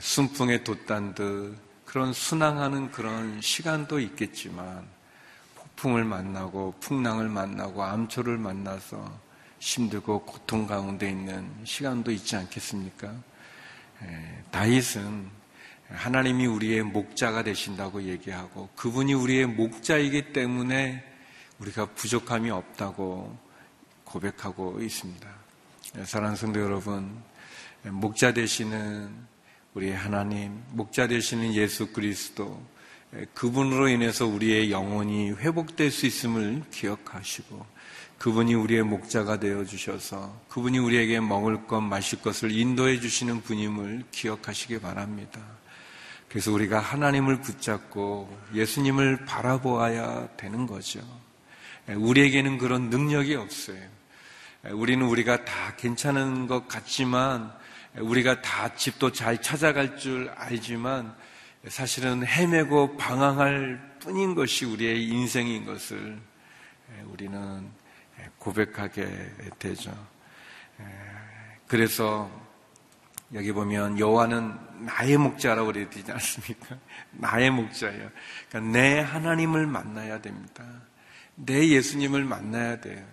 순풍에 0.00 0.64
돛단 0.64 1.14
듯 1.14 1.56
그런 1.84 2.12
순항하는 2.12 2.90
그런 2.90 3.40
시간도 3.40 4.00
있겠지만 4.00 4.86
태풍을 5.80 6.04
만나고 6.04 6.74
풍랑을 6.80 7.28
만나고 7.28 7.82
암초를 7.82 8.36
만나서 8.36 9.18
힘들고 9.58 10.24
고통 10.24 10.66
가운데 10.66 11.08
있는 11.08 11.50
시간도 11.64 12.10
있지 12.12 12.36
않겠습니까? 12.36 13.12
다윗은 14.50 15.28
하나님이 15.88 16.46
우리의 16.46 16.82
목자가 16.82 17.42
되신다고 17.42 18.02
얘기하고 18.02 18.68
그분이 18.76 19.14
우리의 19.14 19.46
목자이기 19.46 20.32
때문에 20.32 21.04
우리가 21.58 21.86
부족함이 21.86 22.50
없다고 22.50 23.36
고백하고 24.10 24.80
있습니다. 24.80 25.28
사랑하는 26.04 26.36
성도 26.36 26.60
여러분, 26.60 27.22
목자 27.84 28.34
되시는 28.34 29.10
우리 29.74 29.92
하나님, 29.92 30.60
목자 30.70 31.06
되시는 31.06 31.54
예수 31.54 31.92
그리스도, 31.92 32.60
그분으로 33.34 33.88
인해서 33.88 34.26
우리의 34.26 34.70
영혼이 34.70 35.30
회복될 35.30 35.90
수 35.90 36.06
있음을 36.06 36.62
기억하시고, 36.70 37.64
그분이 38.18 38.52
우리의 38.54 38.82
목자가 38.82 39.40
되어 39.40 39.64
주셔서 39.64 40.38
그분이 40.48 40.78
우리에게 40.78 41.20
먹을 41.20 41.66
것, 41.66 41.80
마실 41.80 42.20
것을 42.20 42.50
인도해 42.50 43.00
주시는 43.00 43.40
분임을 43.42 44.04
기억하시기 44.10 44.80
바랍니다. 44.80 45.40
그래서 46.28 46.52
우리가 46.52 46.80
하나님을 46.80 47.40
붙잡고 47.40 48.28
예수님을 48.54 49.24
바라보아야 49.24 50.36
되는 50.36 50.66
거죠. 50.66 51.00
우리에게는 51.88 52.58
그런 52.58 52.90
능력이 52.90 53.36
없어요. 53.36 53.99
우리는 54.64 55.06
우리가 55.06 55.44
다 55.44 55.74
괜찮은 55.76 56.46
것 56.46 56.68
같지만 56.68 57.52
우리가 57.98 58.42
다 58.42 58.74
집도 58.74 59.10
잘 59.10 59.40
찾아갈 59.40 59.96
줄 59.96 60.30
알지만 60.36 61.14
사실은 61.68 62.26
헤매고 62.26 62.96
방황할 62.96 63.98
뿐인 64.00 64.34
것이 64.34 64.64
우리의 64.66 65.06
인생인 65.08 65.64
것을 65.64 66.18
우리는 67.06 67.70
고백하게 68.38 69.08
되죠. 69.58 69.92
그래서 71.66 72.30
여기 73.32 73.52
보면 73.52 73.98
여호와는 73.98 74.84
나의 74.84 75.16
목자라고 75.16 75.72
그랬지 75.72 76.04
않습니까? 76.10 76.76
나의 77.12 77.50
목자예요. 77.50 78.10
그러니까 78.48 78.72
내 78.72 79.00
하나님을 79.00 79.66
만나야 79.66 80.20
됩니다. 80.20 80.64
내 81.36 81.68
예수님을 81.68 82.24
만나야 82.24 82.80
돼요. 82.80 83.06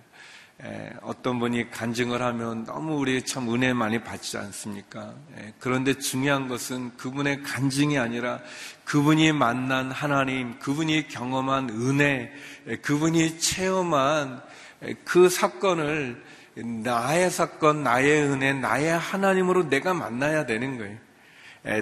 어떤 1.02 1.40
분이 1.40 1.70
간증을 1.70 2.22
하면 2.22 2.64
너무 2.66 2.96
우리 2.96 3.22
참 3.24 3.54
은혜 3.54 3.74
많이 3.74 4.04
받지 4.04 4.38
않습니까? 4.38 5.14
그런데 5.60 5.94
중요한 5.94 6.48
것은 6.48 6.98
그분의 6.98 7.44
간증이 7.44 8.00
아니라 8.00 8.40
그분이 8.84 9.34
만난 9.34 9.92
하나님, 9.92 10.58
그분이 10.60 11.10
경험한 11.10 11.70
은혜, 11.70 12.34
그분이 12.82 13.40
체험한 13.40 14.42
그 15.04 15.30
사건을 15.30 16.24
나의 16.56 17.30
사건, 17.30 17.84
나의 17.84 18.24
은혜, 18.24 18.54
나의 18.54 18.98
하나님으로 18.98 19.70
내가 19.70 19.94
만나야 19.94 20.48
되는 20.48 20.78
거예요. 20.80 20.98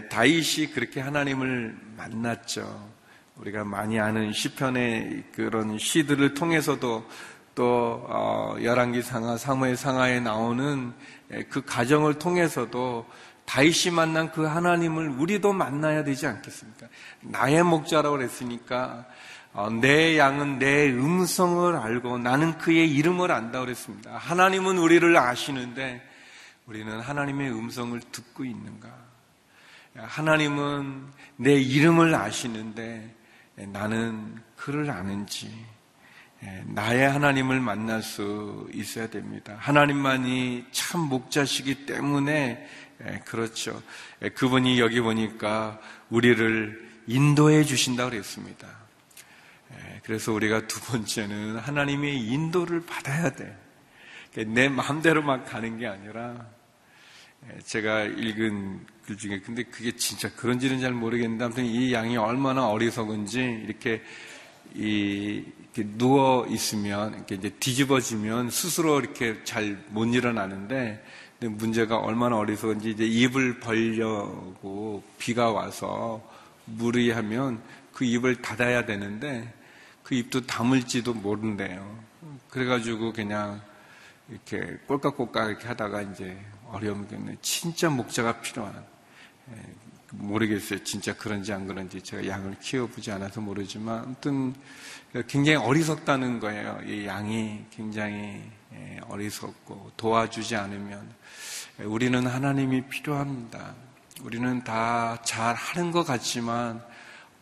다윗이 0.09 0.71
그렇게 0.73 0.99
하나님을 0.99 1.77
만났죠. 1.95 2.93
우리가 3.37 3.63
많이 3.63 3.99
아는 3.99 4.33
시편의 4.33 5.25
그런 5.33 5.77
시들을 5.77 6.33
통해서도 6.33 7.07
또 7.55 8.05
어, 8.07 8.55
열왕기 8.61 9.01
상하, 9.01 9.37
사무엘 9.37 9.77
상하에 9.77 10.19
나오는 10.19 10.93
그 11.49 11.63
가정을 11.65 12.15
통해서도 12.15 13.05
다윗이 13.45 13.93
만난 13.93 14.31
그 14.31 14.43
하나님을 14.43 15.09
우리도 15.09 15.53
만나야 15.53 16.03
되지 16.03 16.27
않겠습니까? 16.27 16.87
나의 17.21 17.63
목자라고 17.63 18.17
그랬으니까 18.17 19.05
어, 19.53 19.69
내 19.69 20.17
양은 20.17 20.59
내 20.59 20.89
음성을 20.89 21.75
알고 21.75 22.17
나는 22.17 22.57
그의 22.57 22.91
이름을 22.91 23.31
안다 23.31 23.61
그랬습니다. 23.61 24.17
하나님은 24.17 24.77
우리를 24.77 25.15
아시는데 25.15 26.05
우리는 26.65 26.99
하나님의 26.99 27.51
음성을 27.51 27.97
듣고 28.11 28.43
있는가? 28.43 28.89
하나님은 29.95 31.05
내 31.37 31.53
이름을 31.53 32.13
아시는데 32.13 33.15
나는 33.55 34.41
그를 34.57 34.89
아는지 34.89 35.65
나의 36.67 37.09
하나님을 37.09 37.59
만날 37.59 38.01
수 38.01 38.69
있어야 38.73 39.07
됩니다. 39.07 39.55
하나님만이 39.59 40.65
참 40.71 41.01
목자시기 41.01 41.85
때문에 41.85 42.67
그렇죠. 43.25 43.81
그분이 44.35 44.79
여기 44.79 45.01
보니까 45.01 45.79
우리를 46.09 46.89
인도해 47.07 47.63
주신다고 47.63 48.11
그랬습니다. 48.11 48.67
그래서 50.03 50.33
우리가 50.33 50.67
두 50.67 50.79
번째는 50.81 51.57
하나님의 51.57 52.19
인도를 52.19 52.85
받아야 52.85 53.31
돼. 53.31 53.57
내 54.47 54.69
마음대로 54.69 55.21
막 55.23 55.45
가는 55.45 55.77
게 55.77 55.87
아니라 55.87 56.45
제가 57.63 58.03
읽은 58.03 58.85
글 59.05 59.17
중에 59.17 59.39
근데 59.39 59.63
그게 59.63 59.95
진짜 59.95 60.29
그런지는 60.35 60.79
잘 60.81 60.91
모르겠는데 60.91 61.45
아무튼 61.45 61.65
이 61.65 61.93
양이 61.93 62.17
얼마나 62.17 62.67
어리석은지 62.67 63.63
이렇게 63.65 64.01
이 64.73 65.43
누워 65.83 66.45
있으면 66.47 67.13
이렇게 67.15 67.35
이제 67.35 67.49
뒤집어지면 67.59 68.49
스스로 68.49 68.99
이렇게 68.99 69.43
잘 69.43 69.77
못 69.89 70.05
일어나는데 70.05 71.03
문제가 71.39 71.97
얼마나 71.97 72.37
어리석은지 72.37 72.91
이제 72.91 73.05
입을 73.05 73.59
벌려고 73.59 75.03
비가 75.19 75.51
와서 75.51 76.21
무리하면 76.65 77.61
그 77.93 78.05
입을 78.05 78.41
닫아야 78.41 78.85
되는데 78.85 79.53
그 80.03 80.15
입도 80.15 80.45
다물지도 80.45 81.13
모른대요. 81.13 82.05
그래가지고 82.49 83.11
그냥 83.13 83.61
이렇게 84.29 84.77
꼴깍꼴깍 84.87 85.49
이렇게 85.49 85.67
하다가 85.67 86.01
이제 86.03 86.37
어려움이 86.71 87.07
겠네 87.07 87.37
진짜 87.41 87.89
목자가 87.89 88.39
필요한. 88.41 88.73
예, 90.19 90.23
모르겠어요. 90.23 90.83
진짜 90.83 91.15
그런지 91.15 91.53
안 91.53 91.67
그런지 91.67 92.01
제가 92.01 92.27
양을 92.27 92.57
키워보지 92.59 93.11
않아서 93.11 93.41
모르지만 93.41 93.99
아무튼 93.99 94.53
굉장히 95.27 95.55
어리석다는 95.57 96.39
거예요. 96.39 96.79
이 96.85 97.05
양이 97.05 97.65
굉장히 97.71 98.41
예, 98.73 98.99
어리석고 99.07 99.91
도와주지 99.97 100.55
않으면 100.55 101.09
우리는 101.79 102.25
하나님이 102.25 102.87
필요합니다. 102.87 103.73
우리는 104.21 104.63
다 104.63 105.17
잘 105.23 105.55
하는 105.55 105.91
것 105.91 106.03
같지만 106.05 106.81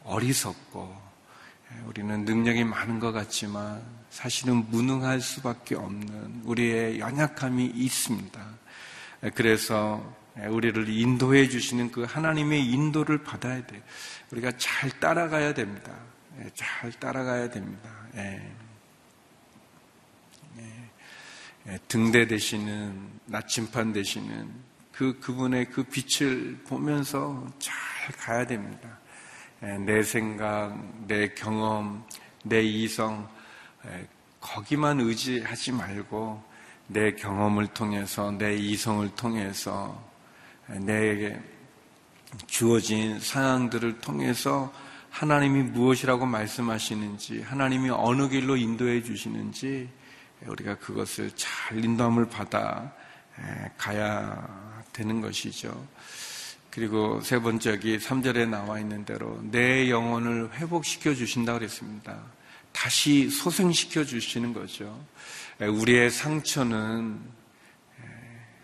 어리석고 0.03 1.01
우리는 1.85 2.25
능력이 2.25 2.63
많은 2.63 2.99
것 2.99 3.11
같지만 3.11 3.81
사실은 4.09 4.69
무능할 4.69 5.21
수밖에 5.21 5.75
없는 5.75 6.41
우리의 6.43 6.99
연약함이 6.99 7.65
있습니다. 7.65 8.45
그래서 9.33 10.15
우리를 10.35 10.89
인도해 10.89 11.47
주시는 11.47 11.91
그 11.91 12.03
하나님의 12.03 12.65
인도를 12.65 13.23
받아야 13.23 13.65
돼요. 13.65 13.81
우리가 14.31 14.51
잘 14.57 14.89
따라가야 14.99 15.53
됩니다. 15.53 15.93
잘 16.55 16.91
따라가야 16.93 17.49
됩니다. 17.49 17.89
예. 18.15 18.51
예. 21.67 21.79
등대 21.87 22.27
되시는 22.27 23.09
나침판 23.25 23.93
되시는 23.93 24.49
그 24.91 25.19
그분의 25.19 25.69
그 25.71 25.83
빛을 25.83 26.57
보면서 26.67 27.47
잘 27.59 27.73
가야 28.17 28.45
됩니다. 28.45 28.99
예, 29.63 29.77
내 29.77 30.03
생각, 30.03 30.77
내 31.07 31.33
경험, 31.33 32.05
내 32.43 32.61
이성, 32.61 33.27
예, 33.85 34.07
거기만 34.39 34.99
의지하지 34.99 35.71
말고 35.71 36.43
내 36.87 37.13
경험을 37.13 37.67
통해서, 37.67 38.29
내 38.31 38.55
이성을 38.55 39.15
통해서, 39.15 39.97
예, 39.97 40.12
내게 40.67 41.39
주어진 42.47 43.19
상황들을 43.19 43.99
통해서 43.99 44.73
하나님이 45.09 45.63
무엇이라고 45.63 46.25
말씀하시는지, 46.25 47.41
하나님이 47.41 47.91
어느 47.91 48.29
길로 48.29 48.55
인도해 48.57 49.03
주시는지, 49.03 49.89
우리가 50.45 50.75
그것을 50.79 51.31
잘 51.35 51.83
인도함을 51.83 52.29
받아 52.29 52.91
가야 53.77 54.83
되는 54.91 55.21
것이죠. 55.21 55.87
그리고 56.69 57.21
세 57.21 57.39
번째 57.39 57.71
여기 57.71 57.99
3절에 57.99 58.49
나와 58.49 58.79
있는 58.79 59.05
대로 59.05 59.39
내 59.43 59.89
영혼을 59.91 60.51
회복시켜 60.53 61.13
주신다 61.13 61.53
그랬습니다. 61.53 62.19
다시 62.71 63.29
소생시켜 63.29 64.03
주시는 64.03 64.53
거죠. 64.53 64.99
우리의 65.59 66.09
상처는 66.09 67.21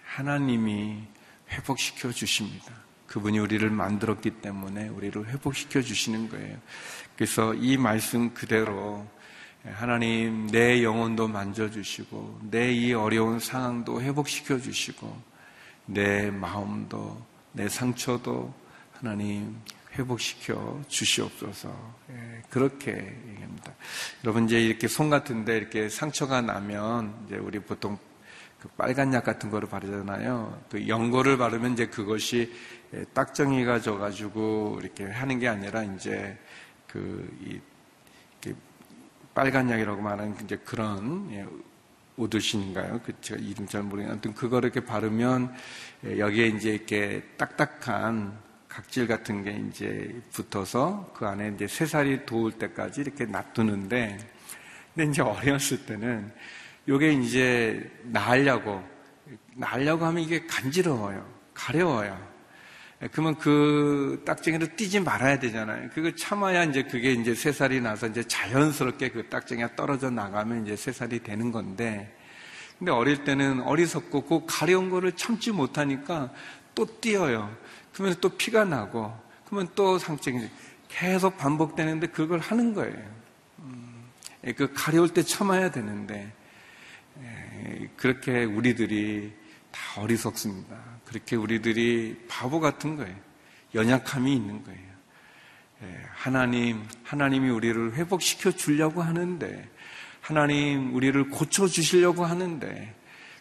하나님이 0.04 1.04
회복시켜 1.52 2.12
주십니다. 2.12 2.74
그분이 3.08 3.40
우리를 3.40 3.68
만들었기 3.70 4.42
때문에 4.42 4.90
우리를 4.90 5.28
회복시켜 5.28 5.82
주시는 5.82 6.30
거예요. 6.30 6.58
그래서 7.16 7.54
이 7.56 7.76
말씀 7.78 8.34
그대로 8.34 9.06
하나님 9.64 10.48
내 10.48 10.84
영혼도 10.84 11.28
만져주시고 11.28 12.42
내 12.52 12.72
이 12.72 12.94
어려운 12.94 13.40
상황도 13.40 14.02
회복시켜 14.02 14.60
주시고 14.60 15.22
내 15.86 16.30
마음도 16.32 17.22
내 17.52 17.68
상처도 17.68 18.54
하나님 18.94 19.58
회복시켜 19.98 20.82
주시옵소서. 20.88 21.76
예, 22.12 22.42
그렇게 22.50 22.92
얘기합니다. 22.92 23.74
여러분 24.24 24.46
이제 24.46 24.62
이렇게 24.62 24.88
손 24.88 25.10
같은데 25.10 25.58
이렇게 25.58 25.90
상처가 25.90 26.42
나면 26.42 27.26
이제 27.26 27.38
우리 27.38 27.60
보통 27.60 27.98
그 28.60 28.67
빨간 28.69 29.13
약 29.13 29.24
같은 29.24 29.50
거를 29.50 29.69
바르잖아요. 29.69 30.62
그 30.69 30.88
연고를 30.88 31.38
바르면 31.38 31.74
이제 31.74 31.88
그것이 31.88 32.54
예, 32.93 33.06
딱정이가 33.13 33.80
져가지고 33.80 34.80
이렇게 34.82 35.06
하는 35.06 35.39
게 35.39 35.48
아니라 35.48 35.84
이제 35.84 36.38
그 36.88 37.30
이, 37.41 37.60
빨간 39.34 39.69
약이라고 39.69 40.02
말하는 40.02 40.36
이제 40.43 40.58
그런 40.58 41.32
예, 41.32 41.45
오드신인가요? 42.17 43.00
그 43.06 43.13
제가 43.22 43.39
이름 43.39 43.65
잘 43.67 43.84
모르겠는데 43.84 44.12
아무튼 44.12 44.34
그거를 44.34 44.69
이렇게 44.69 44.86
바르면 44.86 45.56
예, 46.06 46.19
여기에 46.19 46.48
이제 46.48 46.72
이렇게 46.72 47.24
딱딱한 47.38 48.38
각질 48.67 49.08
같은 49.08 49.43
게 49.43 49.52
이제 49.69 50.22
붙어서 50.34 51.13
그 51.15 51.26
안에 51.26 51.54
이제 51.56 51.67
새살이 51.67 52.26
돋을 52.26 52.52
때까지 52.54 53.02
이렇게 53.02 53.26
놔두는데 53.26 54.17
근데 54.93 55.10
이제 55.10 55.22
어렸을 55.22 55.86
때는 55.86 56.32
요게 56.88 57.13
이제 57.13 57.92
나으려고 58.04 58.84
나으려고 59.56 60.06
하면 60.06 60.24
이게 60.24 60.46
간지러워요. 60.46 61.26
가려워요. 61.54 62.30
예, 63.02 63.08
그러면 63.08 63.38
그 63.38 64.22
딱쟁이를 64.26 64.76
띄지 64.76 65.00
말아야 65.00 65.39
되잖아요. 65.39 65.89
그걸 65.94 66.15
참아야 66.15 66.65
이제 66.65 66.84
그게 66.84 67.13
이제 67.13 67.34
새살이 67.34 67.82
나서 67.82 68.08
이제 68.08 68.24
자연스럽게 68.24 69.10
그 69.10 69.30
딱쟁이가 69.30 69.76
떨어져 69.76 70.10
나가면 70.10 70.65
이제 70.65 70.76
새살이 70.76 71.20
되는 71.24 71.52
건데, 71.52 72.15
근데 72.78 72.92
어릴 72.92 73.24
때는 73.24 73.62
어리석고 73.62 74.26
그 74.26 74.46
가려운 74.48 74.89
거를 74.89 75.12
참지 75.13 75.52
못하니까 75.52 76.32
또 76.76 76.88
띄어요. 77.02 77.54
그러면 77.94 78.15
또 78.22 78.30
피가 78.30 78.65
나고, 78.65 79.13
그러면 79.46 79.70
또 79.76 79.98
상증이 79.98 80.50
계속 80.88 81.38
반복되는데 81.38 82.08
그걸 82.08 82.39
하는 82.39 82.74
거예요. 82.74 82.98
음, 83.60 84.06
예, 84.46 84.54
그 84.54 84.74
가려울 84.74 85.10
때 85.10 85.24
참아야 85.24 85.72
되는데, 85.72 86.15
예, 86.26 86.38
그렇게 87.98 88.44
우리들이 88.44 89.34
다 89.72 90.02
어리석습니다. 90.02 90.76
그렇게 91.06 91.36
우리들이 91.36 92.26
바보 92.28 92.60
같은 92.60 92.96
거예요. 92.96 93.16
연약함이 93.76 94.34
있는 94.34 94.64
거예요. 94.64 94.90
예, 95.84 96.06
하나님, 96.14 96.84
하나님이 97.04 97.50
우리를 97.50 97.94
회복시켜 97.94 98.52
주려고 98.52 99.02
하는데, 99.02 99.70
하나님 100.20 100.94
우리를 100.94 101.30
고쳐 101.30 101.68
주시려고 101.68 102.26
하는데, 102.26 102.96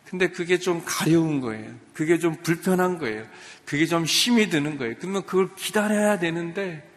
근데 0.04 0.28
그게 0.28 0.58
좀 0.58 0.82
가려운 0.86 1.40
거예요. 1.40 1.74
그게 1.92 2.18
좀 2.18 2.36
불편한 2.42 2.98
거예요. 2.98 3.26
그게 3.66 3.86
좀 3.86 4.04
힘이 4.04 4.48
드는 4.48 4.78
거예요. 4.78 4.94
그러면 4.98 5.26
그걸 5.26 5.54
기다려야 5.54 6.18
되는데, 6.18 6.88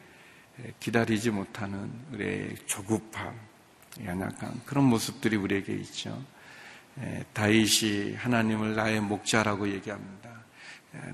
예, 0.63 0.73
기다리지 0.79 1.31
못하는 1.31 1.91
우리의 2.13 2.55
조급함, 2.67 3.33
연약함, 4.05 4.61
그런 4.65 4.85
모습들이 4.85 5.35
우리에게 5.35 5.73
있죠. 5.73 6.23
예, 7.01 7.25
다윗이 7.33 8.15
하나님을 8.15 8.75
나의 8.75 9.01
목자라고 9.01 9.69
얘기합니다. 9.69 10.29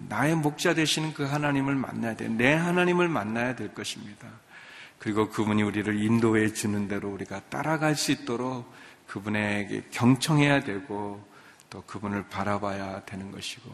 나의 0.10 0.36
목자 0.36 0.74
되시는 0.74 1.14
그 1.14 1.24
하나님을 1.24 1.76
만나야 1.76 2.16
돼. 2.16 2.28
내 2.28 2.54
하나님을 2.54 3.08
만나야 3.08 3.56
될 3.56 3.74
것입니다. 3.74 4.28
그리고 4.98 5.30
그분이 5.30 5.62
우리를 5.62 6.04
인도해 6.04 6.52
주는 6.52 6.88
대로 6.88 7.10
우리가 7.12 7.42
따라갈 7.50 7.96
수 7.96 8.12
있도록 8.12 8.72
그분에게 9.06 9.86
경청해야 9.92 10.64
되고 10.64 11.24
또 11.70 11.84
그분을 11.84 12.28
바라봐야 12.28 13.06
되는 13.06 13.32
것이고 13.32 13.70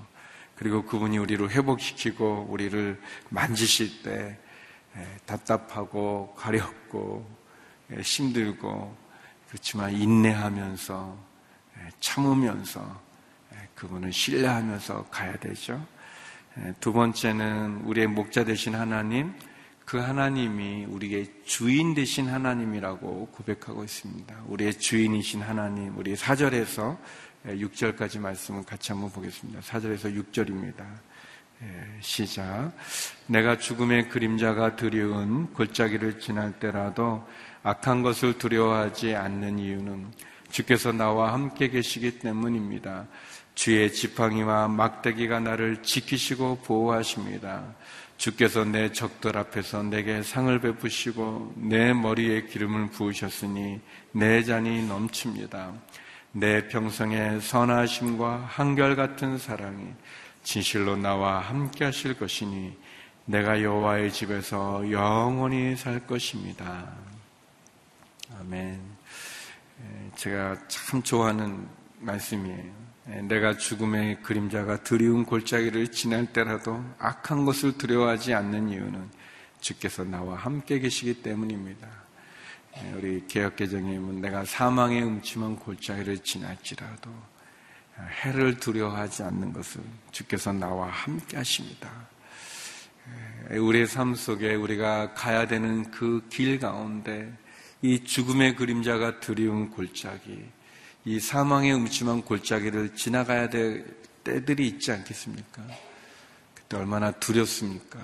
그리고 0.56 0.86
그분이 0.86 1.18
우리를 1.18 1.50
회복시키고 1.50 2.48
우리를 2.50 3.02
만지실 3.30 4.04
때 4.04 4.38
답답하고 5.26 6.36
가렵고 6.38 7.26
힘들고 8.02 8.96
그렇지만 9.48 9.94
인내하면서 9.94 11.33
참으면서 12.00 13.02
그분을 13.76 14.12
신뢰하면서 14.14 15.08
가야 15.12 15.36
되죠. 15.38 15.86
두 16.80 16.94
번째는 16.94 17.82
우리의 17.86 18.08
목자 18.08 18.44
되신 18.44 18.76
하나님, 18.76 19.34
그 19.86 19.98
하나님이 19.98 20.86
우리의 20.86 21.30
주인 21.46 21.94
되신 21.94 22.30
하나님이라고 22.30 23.28
고백하고 23.28 23.84
있습니다. 23.84 24.44
우리의 24.48 24.76
주인이신 24.80 25.42
하나님, 25.42 25.98
우리 25.98 26.16
4절에서 26.16 26.98
6절까지 27.46 28.20
말씀을 28.20 28.64
같이 28.64 28.92
한번 28.92 29.12
보겠습니다. 29.12 29.60
4절에서 29.60 30.16
6절입니다. 30.24 30.86
시작. 32.00 32.72
내가 33.28 33.58
죽음의 33.58 34.10
그림자가 34.10 34.76
두려운 34.76 35.52
골짜기를 35.54 36.20
지날 36.20 36.60
때라도 36.60 37.28
악한 37.64 38.04
것을 38.04 38.38
두려워하지 38.38 39.16
않는 39.16 39.60
이유는 39.60 40.08
주께서 40.54 40.92
나와 40.92 41.34
함께 41.34 41.68
계시기 41.68 42.20
때문입니다. 42.20 43.08
주의 43.56 43.92
지팡이와 43.92 44.68
막대기가 44.68 45.40
나를 45.40 45.82
지키시고 45.82 46.60
보호하십니다. 46.60 47.74
주께서 48.18 48.64
내 48.64 48.92
적들 48.92 49.36
앞에서 49.36 49.82
내게 49.82 50.22
상을 50.22 50.58
베푸시고 50.60 51.56
내 51.58 51.92
머리에 51.92 52.44
기름을 52.44 52.92
부으셨으니 52.92 53.82
내 54.12 54.44
잔이 54.44 54.86
넘칩니다. 54.86 55.74
내 56.34 56.68
평생의 56.68 57.42
선하심과 57.42 58.46
한결같은 58.48 59.40
사랑이 59.40 59.88
진실로 60.44 60.96
나와 60.96 61.40
함께 61.40 61.86
하실 61.86 62.14
것이니 62.14 62.78
내가 63.26 63.60
여호와의 63.64 64.12
집에서 64.12 64.92
영원히 64.92 65.76
살 65.76 66.06
것입니다. 66.06 66.94
아멘. 68.40 68.93
제가 70.16 70.58
참 70.68 71.02
좋아하는 71.02 71.68
말씀이에요. 72.00 72.84
예, 73.10 73.22
내가 73.22 73.58
죽음의 73.58 74.22
그림자가 74.22 74.84
드리운 74.84 75.26
골짜기를 75.26 75.90
지날 75.90 76.26
때라도 76.32 76.84
악한 77.00 77.46
것을 77.46 77.78
두려워하지 77.78 78.34
않는 78.34 78.70
이유는 78.70 79.10
주께서 79.60 80.04
나와 80.04 80.36
함께 80.36 80.80
계시기 80.80 81.22
때문입니다. 81.22 81.88
예, 82.78 82.94
우리 82.94 83.26
개혁개정님은 83.28 84.22
내가 84.22 84.46
사망의 84.46 85.04
음침한 85.04 85.58
골짜기를 85.58 86.20
지날지라도 86.20 87.12
해를 88.24 88.58
두려워하지 88.58 89.24
않는 89.24 89.54
것을 89.54 89.82
주께서 90.12 90.54
나와 90.54 90.88
함께 90.88 91.38
하십니다. 91.38 91.90
예, 93.52 93.58
우리의 93.58 93.88
삶 93.88 94.16
속에 94.16 94.56
우리가 94.56 95.14
가야 95.14 95.48
되는 95.48 95.92
그 95.92 96.22
길 96.30 96.60
가운데 96.60 97.34
이 97.84 98.02
죽음의 98.06 98.56
그림자가 98.56 99.20
드리운 99.20 99.70
골짜기, 99.70 100.42
이 101.04 101.20
사망의 101.20 101.76
음침한 101.76 102.22
골짜기를 102.22 102.96
지나가야 102.96 103.50
될 103.50 103.86
때들이 104.24 104.66
있지 104.70 104.94
않겠습니까? 104.94 105.62
그때 106.56 106.78
얼마나 106.78 107.12
두렵습니까? 107.12 108.00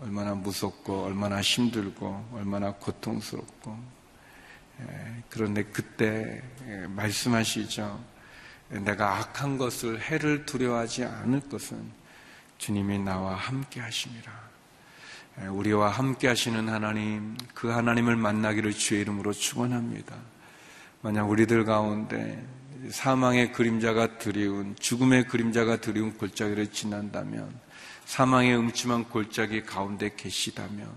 얼마나 0.00 0.34
무섭고, 0.34 1.04
얼마나 1.04 1.42
힘들고, 1.42 2.30
얼마나 2.32 2.72
고통스럽고. 2.72 3.78
예, 4.80 5.22
그런데 5.28 5.64
그때 5.64 6.42
예, 6.66 6.86
말씀하시죠. 6.86 8.02
내가 8.70 9.18
악한 9.18 9.58
것을 9.58 10.00
해를 10.00 10.46
두려워하지 10.46 11.04
않을 11.04 11.40
것은 11.50 11.92
주님이 12.56 13.00
나와 13.00 13.34
함께 13.34 13.80
하심이라. 13.80 14.43
예, 15.42 15.46
우리와 15.46 15.90
함께 15.90 16.28
하시는 16.28 16.68
하나님, 16.68 17.36
그 17.54 17.68
하나님을 17.68 18.16
만나기를 18.16 18.72
주의 18.72 19.00
이름으로 19.00 19.32
축원합니다. 19.32 20.14
만약 21.02 21.24
우리들 21.24 21.64
가운데 21.64 22.46
사망의 22.90 23.52
그림자가 23.52 24.18
드리운 24.18 24.76
죽음의 24.78 25.26
그림자가 25.28 25.80
드리운 25.80 26.16
골짜기를 26.16 26.70
지난다면 26.70 27.52
사망의 28.04 28.56
음침한 28.56 29.04
골짜기 29.04 29.64
가운데 29.64 30.14
계시다면 30.14 30.88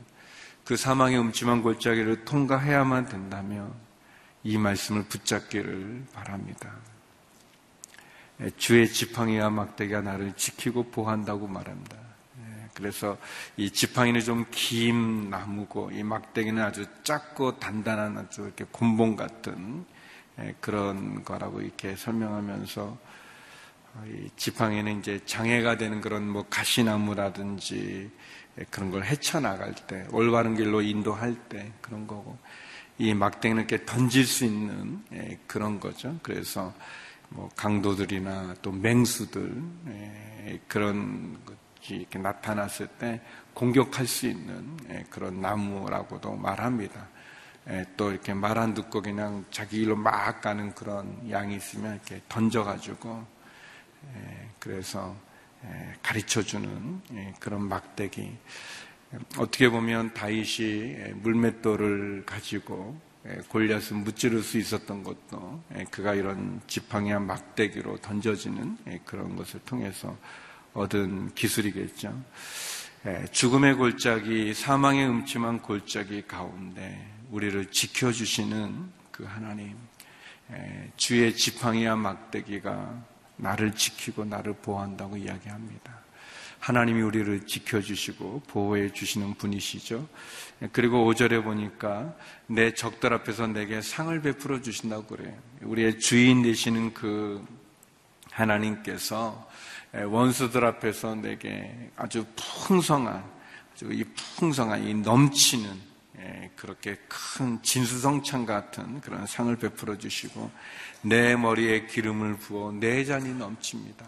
그 0.66 0.76
사망의 0.76 1.20
음침한 1.20 1.64
골짜기를 1.64 2.26
통과해야만 2.26 3.08
된다면 3.08 3.74
이 4.44 4.58
말씀을 4.58 5.06
붙잡기를 5.06 6.06
바랍니다. 6.14 6.74
주의 8.58 8.88
지팡이와 8.88 9.50
막대기가 9.50 10.02
나를 10.02 10.34
지키고 10.34 10.92
보호한다고 10.92 11.48
말합니다. 11.48 12.07
그래서 12.78 13.18
이 13.58 13.72
지팡이는 13.72 14.22
좀 14.22 14.46
긴 14.52 15.30
나무고 15.32 15.90
이 15.92 16.04
막대기는 16.04 16.62
아주 16.62 16.86
작고 17.04 17.60
단단한 17.60 18.18
아주 18.18 18.44
이렇게 18.44 18.66
곤봉 18.72 19.16
같은 19.16 19.86
예, 20.40 20.54
그런 20.62 21.24
거라고 21.24 21.62
이렇게 21.62 21.96
설명하면서 21.96 22.98
어, 23.96 24.04
이 24.06 24.30
지팡이는 24.36 25.00
이제 25.00 25.20
장애가 25.26 25.78
되는 25.78 26.00
그런 26.02 26.30
뭐 26.30 26.46
가시나무라든지 26.50 28.12
예, 28.60 28.64
그런 28.70 28.92
걸 28.92 29.04
헤쳐나갈 29.04 29.74
때, 29.74 30.06
올바른 30.12 30.56
길로 30.56 30.82
인도할 30.82 31.36
때 31.50 31.72
그런 31.82 32.06
거고, 32.06 32.38
이 33.00 33.14
막대기는 33.14 33.64
이렇게 33.64 33.86
던질 33.86 34.26
수 34.26 34.46
있는 34.46 35.04
예, 35.14 35.40
그런 35.48 35.80
거죠. 35.80 36.18
그래서 36.22 36.74
뭐 37.30 37.50
강도들이나 37.56 38.56
또 38.62 38.72
맹수들 38.72 39.62
그런 40.68 41.38
이렇게 41.96 42.20
나타났을 42.20 42.88
때 42.88 43.22
공격할 43.54 44.06
수 44.06 44.28
있는 44.28 44.78
예, 44.90 45.06
그런 45.10 45.42
나무라고도 45.42 46.36
말합니다. 46.36 47.08
예, 47.70 47.86
또 47.98 48.12
이렇게 48.12 48.34
말 48.34 48.58
안 48.58 48.74
듣고 48.74 49.02
그냥 49.02 49.46
자기 49.52 49.82
일로 49.82 49.96
막 49.96 50.42
가는 50.42 50.74
그런 50.74 51.30
양이 51.30 51.56
있으면 51.56 51.96
이렇게 51.96 52.22
던져가지고 52.30 53.26
예, 54.16 54.50
그래서 54.60 55.16
가르쳐 56.02 56.42
주는 56.42 57.02
그런 57.40 57.68
막대기. 57.68 58.38
어떻게 59.38 59.70
보면 59.70 60.14
다윗이 60.14 61.14
물맷돌을 61.16 62.24
가지고 62.26 63.00
골리앗을 63.50 63.98
무찌를 63.98 64.42
수 64.44 64.58
있었던 64.58 65.04
것도 65.04 65.64
그가 65.92 66.14
이런 66.14 66.62
지팡이와 66.68 67.20
막대기로 67.20 67.98
던져지는 67.98 68.78
그런 69.04 69.36
것을 69.36 69.60
통해서 69.62 70.16
얻은 70.78 71.34
기술이겠죠. 71.34 72.24
죽음의 73.32 73.76
골짜기, 73.76 74.54
사망의 74.54 75.10
음침한 75.10 75.60
골짜기 75.64 76.28
가운데 76.28 77.04
우리를 77.32 77.72
지켜주시는 77.72 78.86
그 79.12 79.24
하나님, 79.24 79.76
주의 80.96 81.36
지팡이와 81.36 81.96
막대기가 81.96 83.04
나를 83.38 83.74
지키고 83.74 84.26
나를 84.26 84.54
보호한다고 84.54 85.18
이야기합니다. 85.18 85.98
하나님이 86.60 87.02
우리를 87.02 87.48
지켜주시고 87.48 88.44
보호해 88.48 88.92
주시는 88.92 89.34
분이시죠. 89.36 90.08
그리고 90.72 91.12
5절에 91.12 91.44
보니까 91.44 92.16
내 92.46 92.74
적들 92.74 93.14
앞에서 93.14 93.48
내게 93.48 93.82
상을 93.82 94.20
베풀어 94.22 94.62
주신다고 94.62 95.06
그래요. 95.06 95.36
우리의 95.62 96.00
주인 96.00 96.44
되시는 96.44 96.94
그 96.94 97.44
하나님께서 98.38 99.50
원수들 99.94 100.64
앞에서 100.64 101.16
내게 101.16 101.90
아주 101.96 102.26
풍성한, 102.36 103.24
아주 103.74 103.92
이 103.92 104.04
풍성한, 104.38 104.84
이 104.84 104.94
넘치는 104.94 105.88
그렇게 106.56 106.98
큰 107.08 107.62
진수성찬 107.62 108.46
같은 108.46 109.02
그런 109.02 109.26
상을 109.26 109.56
베풀어 109.56 109.98
주시고 109.98 110.52
내 111.02 111.36
머리에 111.36 111.86
기름을 111.88 112.38
부어 112.38 112.72
내 112.74 113.06
잔이 113.06 113.34
넘칩니다. 113.34 114.06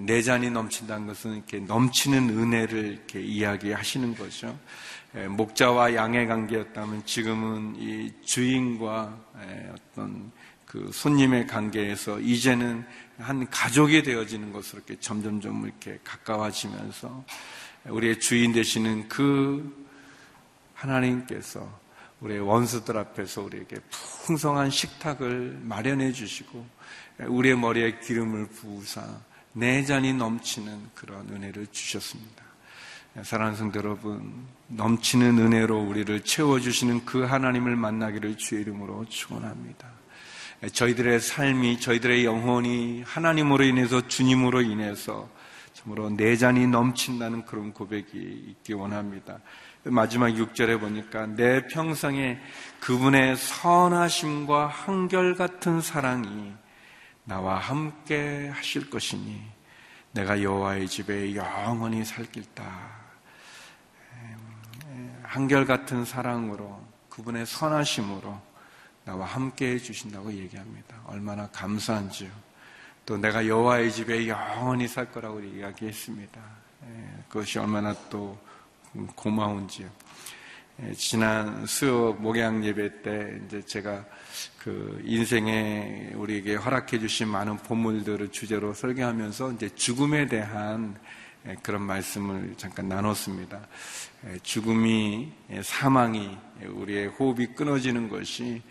내 0.00 0.22
잔이 0.22 0.50
넘친다는 0.50 1.06
것은 1.08 1.36
이렇게 1.36 1.58
넘치는 1.58 2.30
은혜를 2.30 2.84
이렇게 2.84 3.20
이야기하시는 3.20 4.14
거죠. 4.14 4.56
목자와 5.12 5.94
양의 5.94 6.28
관계였다면 6.28 7.04
지금은 7.04 7.74
이 7.76 8.12
주인과 8.24 9.18
어떤 9.74 10.30
그 10.64 10.88
손님의 10.92 11.48
관계에서 11.48 12.20
이제는 12.20 12.86
한 13.20 13.48
가족이 13.48 14.02
되어지는 14.02 14.52
것으로 14.52 14.82
이렇게 14.86 15.00
점점점 15.00 15.64
이렇게 15.64 15.98
가까워지면서 16.04 17.24
우리의 17.86 18.20
주인 18.20 18.52
되시는 18.52 19.08
그 19.08 19.86
하나님께서 20.74 21.80
우리의 22.20 22.40
원수들 22.40 22.96
앞에서 22.98 23.42
우리에게 23.42 23.76
풍성한 24.26 24.70
식탁을 24.70 25.60
마련해 25.62 26.12
주시고 26.12 26.66
우리의 27.26 27.56
머리에 27.56 27.98
기름을 28.00 28.48
부으사 28.48 29.02
내 29.52 29.84
잔이 29.84 30.12
넘치는 30.12 30.90
그런 30.94 31.28
은혜를 31.28 31.66
주셨습니다. 31.68 32.44
사랑하는 33.22 33.58
성도 33.58 33.80
여러분, 33.80 34.46
넘치는 34.68 35.38
은혜로 35.38 35.82
우리를 35.82 36.22
채워주시는 36.22 37.04
그 37.04 37.24
하나님을 37.24 37.74
만나기를 37.74 38.36
주의 38.36 38.62
이름으로 38.62 39.04
축원합니다. 39.08 39.99
저희들의 40.68 41.20
삶이, 41.20 41.80
저희들의 41.80 42.24
영혼이 42.26 43.02
하나님으로 43.06 43.64
인해서 43.64 44.06
주님으로 44.06 44.60
인해서 44.60 45.28
참으로 45.72 46.10
내 46.10 46.36
잔이 46.36 46.66
넘친다는 46.66 47.46
그런 47.46 47.72
고백이 47.72 48.18
있기 48.48 48.74
원합니다. 48.74 49.38
마지막 49.84 50.28
6절에 50.28 50.78
보니까 50.78 51.26
내 51.26 51.66
평생에 51.66 52.38
그분의 52.80 53.36
선하심과 53.36 54.66
한결같은 54.66 55.80
사랑이 55.80 56.52
나와 57.24 57.56
함께 57.56 58.50
하실 58.52 58.90
것이니 58.90 59.40
내가 60.12 60.42
여호와의 60.42 60.88
집에 60.88 61.34
영원히 61.34 62.04
살길다. 62.04 63.00
한결같은 65.22 66.04
사랑으로 66.04 66.84
그분의 67.08 67.46
선하심으로 67.46 68.49
나와 69.10 69.26
함께 69.26 69.72
해주신다고 69.72 70.32
얘기합니다. 70.32 71.02
얼마나 71.06 71.48
감사한지요. 71.48 72.30
또 73.04 73.16
내가 73.16 73.44
여호와의 73.44 73.90
집에 73.90 74.28
영원히 74.28 74.86
살 74.86 75.10
거라고 75.10 75.40
이야기했습니다. 75.40 76.40
그것이 77.28 77.58
얼마나 77.58 77.92
또 78.08 78.38
고마운지요. 79.16 79.88
예, 80.82 80.94
지난 80.94 81.66
수요 81.66 82.12
목양 82.20 82.64
예배 82.64 83.02
때 83.02 83.40
이제 83.46 83.60
제가 83.62 84.04
그 84.58 85.02
인생에 85.04 86.12
우리에게 86.14 86.54
허락해 86.54 87.00
주신 87.00 87.26
많은 87.28 87.56
본물들을 87.58 88.30
주제로 88.30 88.72
설계하면서 88.72 89.52
이제 89.54 89.74
죽음에 89.74 90.26
대한 90.26 90.96
예, 91.48 91.56
그런 91.64 91.82
말씀을 91.82 92.54
잠깐 92.56 92.88
나눴습니다. 92.88 93.60
예, 94.28 94.38
죽음이 94.38 95.32
사망이 95.62 96.38
우리의 96.64 97.08
호흡이 97.08 97.48
끊어지는 97.56 98.08
것이 98.08 98.62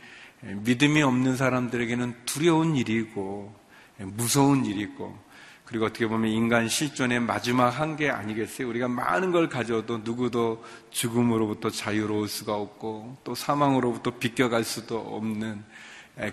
믿음이 0.42 1.02
없는 1.02 1.36
사람들에게는 1.36 2.16
두려운 2.26 2.76
일이고 2.76 3.54
무서운 3.98 4.66
일이고 4.66 5.18
그리고 5.66 5.86
어떻게 5.86 6.08
보면 6.08 6.32
인간 6.32 6.68
실존의 6.68 7.20
마지막 7.20 7.70
한계 7.70 8.10
아니겠어요? 8.10 8.68
우리가 8.70 8.88
많은 8.88 9.32
걸 9.32 9.50
가져도 9.50 10.00
누구도 10.00 10.64
죽음으로부터 10.90 11.70
자유로울 11.70 12.28
수가 12.28 12.56
없고 12.56 13.18
또 13.24 13.36
사망으로부터 13.36 14.18
비껴갈 14.18 14.64
수도 14.64 14.98
없는 14.98 15.64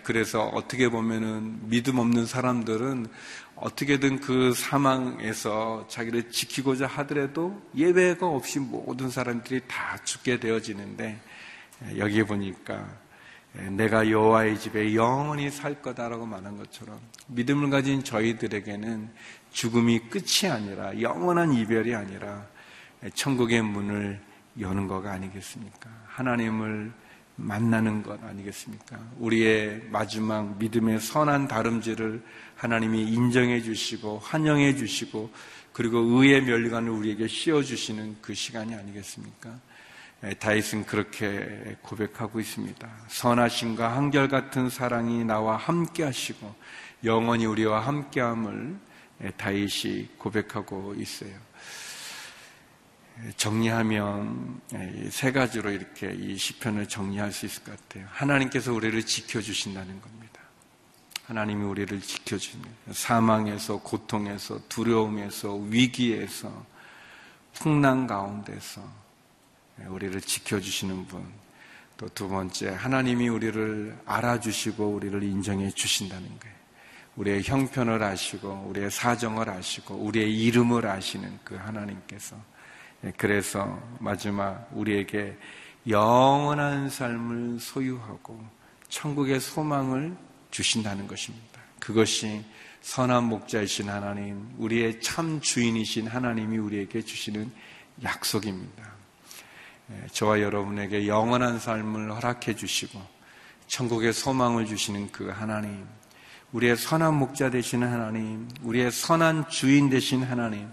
그래서 0.05 0.45
어떻게 0.49 0.89
보면은 0.89 1.69
믿음 1.69 1.99
없는 1.99 2.25
사람들은 2.25 3.09
어떻게든 3.57 4.21
그 4.21 4.53
사망에서 4.55 5.87
자기를 5.89 6.31
지키고자 6.31 6.87
하더라도 6.87 7.61
예외가 7.75 8.27
없이 8.27 8.59
모든 8.59 9.11
사람들이 9.11 9.63
다 9.69 9.99
죽게 10.03 10.41
되어지는데 10.41 11.21
여기에 11.99 12.25
보니까 12.25 12.89
내가 13.71 14.11
여호와의 14.11 14.59
집에 14.59 14.95
영원히 14.95 15.51
살 15.51 15.81
거다라고 15.81 16.27
말한 16.27 16.57
것처럼 16.59 16.99
믿음을 17.29 17.71
가진 17.71 18.05
저희들에게는 18.05 19.11
죽음이 19.51 19.99
끝이 20.11 20.51
아니라 20.51 21.01
영원한 21.01 21.53
이별이 21.53 21.95
아니라 21.95 22.47
천국의 23.15 23.63
문을 23.63 24.21
여는 24.61 24.87
거가 24.89 25.13
아니겠습니까? 25.13 25.91
하나님을 26.07 26.93
만나는 27.37 28.03
것 28.03 28.23
아니겠습니까? 28.23 28.99
우리의 29.19 29.83
마지막 29.91 30.59
믿음의 30.59 31.01
선한 31.01 31.49
다름질을 31.49 32.23
하나님이 32.57 33.03
인정해 33.03 33.61
주시고 33.61 34.19
환영해 34.19 34.77
주시고 34.77 35.31
그리고 35.73 35.99
의의 35.99 36.43
멸관을 36.43 36.91
우리에게 36.91 37.29
씌워 37.29 37.63
주시는 37.63 38.17
그 38.23 38.33
시간이 38.33 38.75
아니겠습니까? 38.75 39.61
다윗은 40.39 40.87
그렇게 40.87 41.77
고백하고 41.83 42.41
있습니다. 42.41 42.89
선하심과 43.09 43.97
한결같은 43.97 44.71
사랑이 44.71 45.25
나와 45.25 45.57
함께 45.57 46.05
하시고 46.05 46.55
영원히 47.05 47.47
우리와 47.47 47.81
함께함을 47.81 48.77
다윗이 49.37 50.09
고백하고 50.19 50.95
있어요. 50.97 51.31
정리하면 53.37 54.61
세 55.11 55.33
가지로 55.33 55.71
이렇게 55.71 56.13
이 56.13 56.37
시편을 56.37 56.89
정리할 56.89 57.33
수 57.33 57.47
있을 57.47 57.65
것 57.65 57.77
같아요. 57.77 58.07
하나님께서 58.11 58.73
우리를 58.73 59.01
지켜주신다는 59.05 60.01
겁니다. 60.01 60.41
하나님이 61.27 61.65
우리를 61.65 62.01
지켜주는 62.01 62.65
사망에서 62.93 63.81
고통에서 63.81 64.61
두려움에서 64.69 65.55
위기에서 65.57 66.65
풍랑 67.55 68.07
가운데서 68.07 69.06
우리를 69.89 70.21
지켜주시는 70.21 71.07
분. 71.07 71.27
또 71.97 72.09
두 72.11 72.29
번째, 72.29 72.71
하나님이 72.71 73.29
우리를 73.29 73.97
알아주시고 74.05 74.87
우리를 74.87 75.23
인정해 75.23 75.71
주신다는 75.71 76.27
거예요. 76.27 76.57
우리의 77.17 77.43
형편을 77.43 78.03
아시고, 78.03 78.67
우리의 78.69 78.91
사정을 78.91 79.49
아시고, 79.49 79.95
우리의 79.95 80.39
이름을 80.39 80.87
아시는 80.87 81.39
그 81.43 81.55
하나님께서. 81.55 82.37
예, 83.05 83.13
그래서 83.17 83.83
마지막 83.99 84.69
우리에게 84.73 85.37
영원한 85.89 86.91
삶을 86.91 87.61
소유하고 87.61 88.45
천국의 88.89 89.41
소망을 89.41 90.15
주신다는 90.51 91.07
것입니다. 91.07 91.61
그것이 91.81 92.45
선한 92.83 93.25
목자이신 93.25 93.89
하나님, 93.89 94.51
우리의 94.59 95.01
참 95.01 95.41
주인이신 95.41 96.09
하나님이 96.09 96.59
우리에게 96.59 97.01
주시는 97.01 97.51
약속입니다. 98.03 98.96
예, 99.91 100.07
저와 100.13 100.41
여러분에게 100.41 101.07
영원한 101.07 101.59
삶을 101.59 102.13
허락해 102.13 102.57
주시고 102.57 103.01
천국의 103.69 104.13
소망을 104.13 104.67
주시는 104.67 105.13
그 105.13 105.29
하나님, 105.29 105.87
우리의 106.53 106.77
선한 106.77 107.15
목자 107.15 107.51
되시는 107.51 107.91
하나님, 107.91 108.49
우리의 108.63 108.91
선한 108.91 109.49
주인 109.49 109.91
되신 109.91 110.23
하나님, 110.23 110.73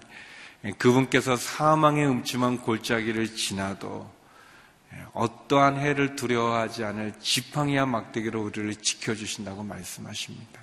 그분께서 0.77 1.35
사망의 1.35 2.07
음침한 2.07 2.59
골짜기를 2.59 3.35
지나도 3.35 4.09
어떠한 5.13 5.79
해를 5.79 6.15
두려워하지 6.15 6.83
않을 6.83 7.13
지팡이와 7.19 7.85
막대기로 7.85 8.43
우리를 8.43 8.75
지켜주신다고 8.75 9.63
말씀하십니다. 9.63 10.61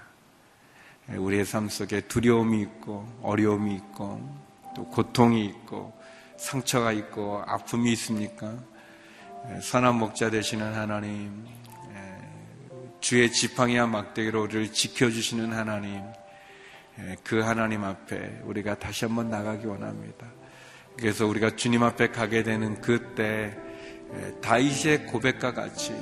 우리의 1.08 1.44
삶 1.44 1.68
속에 1.68 2.02
두려움이 2.02 2.60
있고 2.62 3.08
어려움이 3.22 3.74
있고 3.74 4.40
또 4.76 4.86
고통이 4.86 5.44
있고 5.46 5.99
상처가 6.40 6.90
있고 6.92 7.42
아픔이 7.46 7.92
있습니까? 7.92 8.54
선한 9.62 9.96
목자 9.96 10.30
되시는 10.30 10.74
하나님, 10.74 11.44
주의 13.00 13.30
지팡이와 13.30 13.86
막대기로 13.86 14.42
우리를 14.44 14.72
지켜주시는 14.72 15.52
하나님, 15.52 16.02
그 17.22 17.40
하나님 17.40 17.84
앞에 17.84 18.40
우리가 18.44 18.78
다시 18.78 19.04
한번 19.04 19.30
나가기 19.30 19.66
원합니다. 19.66 20.26
그래서 20.98 21.26
우리가 21.26 21.56
주님 21.56 21.82
앞에 21.82 22.08
가게 22.08 22.42
되는 22.42 22.80
그때 22.80 23.56
다윗의 24.40 25.06
고백과 25.06 25.52
같이 25.52 25.94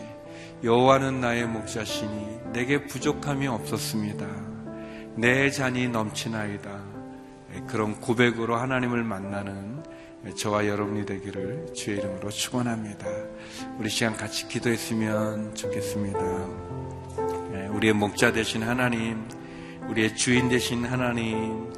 여호와는 0.62 1.20
나의 1.20 1.46
목자시니 1.46 2.52
내게 2.52 2.86
부족함이 2.86 3.46
없었습니다. 3.48 4.26
내 5.16 5.50
잔이 5.50 5.88
넘치나이다. 5.88 6.98
그런 7.66 8.00
고백으로 8.00 8.56
하나님을 8.56 9.02
만나는 9.02 9.78
저와 10.36 10.66
여러분이 10.66 11.06
되기를 11.06 11.72
주의 11.74 11.98
이름으로 11.98 12.30
축원합니다. 12.30 13.06
우리 13.78 13.88
시간 13.88 14.16
같이 14.16 14.48
기도했으면 14.48 15.54
좋겠습니다. 15.54 16.18
우리의 17.70 17.92
목자 17.92 18.32
되신 18.32 18.62
하나님, 18.62 19.26
우리의 19.88 20.16
주인 20.16 20.48
되신 20.48 20.84
하나님, 20.84 21.72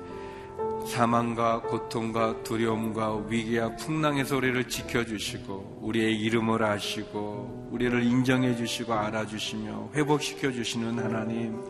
사망과 0.87 1.61
고통과 1.63 2.43
두려움과 2.43 3.27
위기와 3.29 3.77
풍랑에서 3.77 4.39
우리를 4.39 4.69
지켜주시고 4.69 5.81
우리의 5.83 6.19
이름을 6.21 6.65
아시고 6.65 7.69
우리를 7.71 8.03
인정해 8.03 8.57
주시고 8.57 8.93
알아주시며 8.93 9.91
회복시켜 9.95 10.51
주시는 10.51 10.99
하나님 10.99 11.63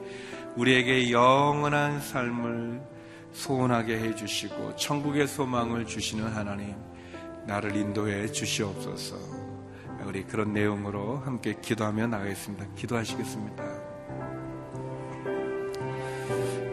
우리에게 0.57 1.11
영원한 1.11 2.01
삶을 2.01 2.81
소원하게 3.33 3.99
해주시고 3.99 4.77
천국의 4.77 5.27
소망을 5.27 5.87
주시는 5.87 6.25
하나님 6.29 6.75
나를 7.47 7.75
인도해 7.77 8.31
주시옵소서. 8.31 9.17
우리 10.05 10.25
그런 10.25 10.53
내용으로 10.53 11.19
함께 11.19 11.55
기도하며 11.61 12.07
나가겠습니다. 12.09 12.67
기도하시겠습니다. 12.75 13.65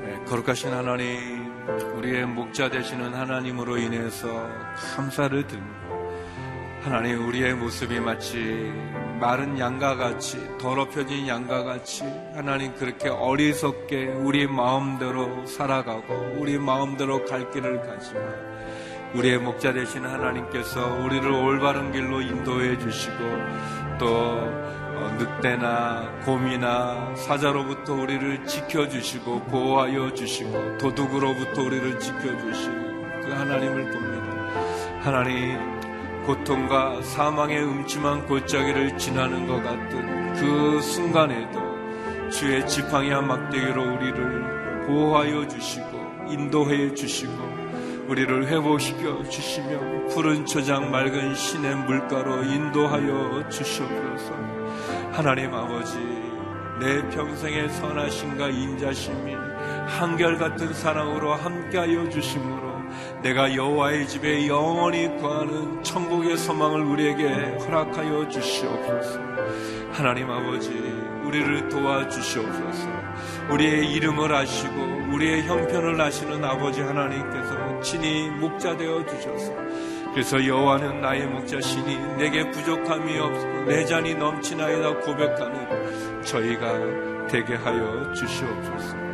네, 0.01 0.23
거룩하신 0.25 0.71
하나님 0.71 1.47
우리의 1.97 2.25
목자 2.25 2.69
되시는 2.69 3.13
하나님으로 3.13 3.77
인해서 3.77 4.27
감사를 4.95 5.45
드립니다. 5.45 5.77
하나님 6.81 7.27
우리의 7.27 7.53
모습이 7.55 7.99
마치 7.99 8.71
마른 9.19 9.57
양과 9.57 9.95
같이 9.95 10.37
더럽혀진 10.59 11.27
양과 11.27 11.63
같이 11.63 12.03
하나님 12.33 12.73
그렇게 12.75 13.09
어리석게 13.09 14.13
우리 14.23 14.47
마음대로 14.47 15.45
살아가고 15.45 16.35
우리 16.37 16.57
마음대로 16.57 17.25
갈 17.25 17.49
길을 17.51 17.81
가지만 17.81 18.23
우리의 19.13 19.39
목자 19.39 19.73
되신 19.73 20.05
하나님께서 20.05 20.85
우리를 21.03 21.29
올바른 21.31 21.91
길로 21.91 22.21
인도해 22.21 22.77
주시고 22.77 23.17
또 23.99 24.07
어, 24.99 25.15
늑대나 25.19 26.21
곰이나 26.25 27.15
사자로부터 27.15 27.93
우리를 27.93 28.45
지켜주시고 28.45 29.43
보호하여 29.45 30.13
주시고 30.13 30.77
도둑으로부터 30.77 31.61
우리를 31.63 31.99
지켜주시고 31.99 32.75
그 33.23 33.31
하나님을 33.31 33.91
봅니다. 33.91 34.27
하나님 35.01 35.76
고통과 36.27 37.01
사망의 37.01 37.63
음침한 37.63 38.25
골짜기를 38.25 38.97
지나는 38.97 39.47
것 39.47 39.63
같은 39.63 40.33
그 40.33 40.81
순간에도 40.81 42.29
주의 42.29 42.67
지팡이와 42.67 43.21
막대기로 43.21 43.81
우리를 43.81 44.85
보호하여 44.87 45.47
주시고 45.47 45.87
인도해 46.27 46.93
주시고 46.93 47.31
우리를 48.09 48.45
회복시켜 48.45 49.23
주시며 49.23 50.07
푸른 50.09 50.45
초장 50.45 50.91
맑은 50.91 51.33
신의 51.33 51.75
물가로 51.75 52.43
인도하여 52.43 53.47
주시옵소서. 53.47 54.33
하나님 55.13 55.53
아버지 55.53 55.97
내 56.81 57.07
평생의 57.07 57.69
선하심과 57.69 58.49
인자심이 58.49 59.33
한결같은 59.87 60.73
사랑으로 60.73 61.35
함께하여 61.35 62.09
주심으로 62.09 62.76
내가 63.21 63.53
여호와의 63.55 64.07
집에 64.07 64.47
영원히 64.47 65.07
구하는 65.17 65.83
천국의 65.83 66.37
소망을 66.37 66.81
우리에게 66.81 67.27
허락하여 67.59 68.27
주시옵소서. 68.29 69.19
하나님 69.91 70.29
아버지, 70.29 70.69
우리를 71.23 71.69
도와주시옵소서. 71.69 72.89
우리의 73.49 73.91
이름을 73.93 74.33
아시고 74.33 74.97
우리의 75.13 75.43
형편을 75.43 75.99
아시는 75.99 76.43
아버지 76.43 76.81
하나님께서 76.81 77.81
친히 77.81 78.29
목자 78.29 78.77
되어 78.77 79.05
주셔서 79.05 79.53
그래서 80.11 80.45
여호와는 80.45 81.01
나의 81.01 81.27
목자시니 81.27 82.15
내게 82.17 82.49
부족함이 82.49 83.17
없고 83.19 83.65
내 83.65 83.85
잔이 83.85 84.15
넘치나이다 84.15 84.99
고백하는 85.01 86.23
저희가 86.23 87.27
되게 87.27 87.55
하여 87.55 88.11
주시옵소서. 88.13 89.06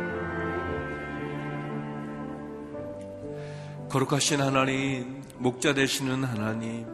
거룩하신 3.94 4.40
하나님, 4.40 5.22
목자 5.38 5.72
되시는 5.72 6.24
하나님, 6.24 6.84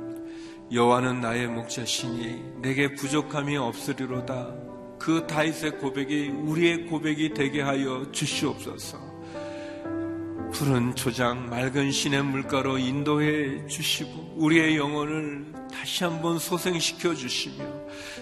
여호와는 0.70 1.22
나의 1.22 1.46
목자시니 1.46 2.60
내게 2.60 2.94
부족함이 2.94 3.56
없으리로다. 3.56 4.54
그 4.98 5.26
다윗의 5.26 5.78
고백이 5.78 6.28
우리의 6.28 6.88
고백이 6.88 7.32
되게 7.32 7.62
하여 7.62 8.06
주시옵소서. 8.12 8.98
푸른 10.52 10.94
초장 10.94 11.48
맑은 11.48 11.90
신의 11.90 12.22
물가로 12.22 12.76
인도해 12.76 13.66
주시고 13.66 14.34
우리의 14.36 14.76
영혼을 14.76 15.46
다시 15.72 16.04
한번 16.04 16.38
소생시켜 16.38 17.14
주시며 17.14 17.64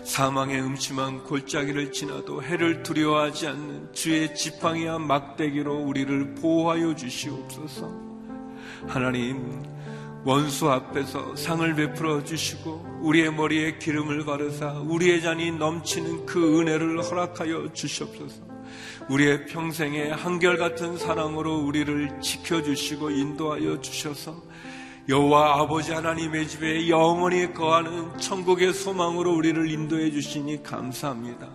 사망의 0.05 0.61
음침한 0.61 1.24
골짜기를 1.24 1.91
지나도 1.91 2.45
해를 2.45 2.85
두려워하지 2.85 3.49
않는 3.49 3.93
주의 3.93 4.33
지팡이와 4.37 5.01
막대기로 5.01 5.79
우리를 5.79 6.37
보호하여 6.37 6.95
주시옵소서. 6.95 8.07
하나님, 8.87 9.62
원수 10.24 10.70
앞에서 10.70 11.37
상을 11.37 11.74
베풀어 11.74 12.24
주시고 12.24 13.01
우리의 13.03 13.33
머리에 13.33 13.79
기름을 13.79 14.24
바르사 14.24 14.81
우리의 14.81 15.22
잔이 15.22 15.53
넘치는 15.53 16.26
그 16.26 16.61
은혜를 16.61 17.03
허락하여 17.03 17.72
주시옵소서. 17.72 18.43
우리의 19.09 19.47
평생에 19.47 20.11
한결같은 20.11 20.99
사랑으로 20.99 21.61
우리를 21.61 22.20
지켜주시고 22.20 23.11
인도하여 23.11 23.81
주셔서 23.81 24.43
여호와 25.09 25.62
아버지 25.62 25.93
하나님의 25.93 26.47
집에 26.47 26.89
영원히 26.91 27.55
거하는 27.55 28.18
천국의 28.18 28.74
소망으로 28.74 29.35
우리를 29.35 29.70
인도해 29.70 30.11
주시니 30.11 30.62
감사합니다. 30.62 31.49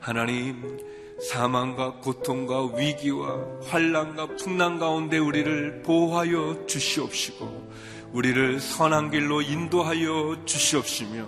하나님 0.00 0.78
사망과 1.20 1.94
고통과 2.00 2.64
위기와 2.76 3.38
환란과 3.66 4.36
풍랑 4.36 4.78
가운데 4.78 5.18
우리를 5.18 5.82
보호하여 5.82 6.64
주시옵시고 6.66 7.72
우리를 8.12 8.60
선한 8.60 9.10
길로 9.10 9.42
인도하여 9.42 10.44
주시옵시며 10.44 11.26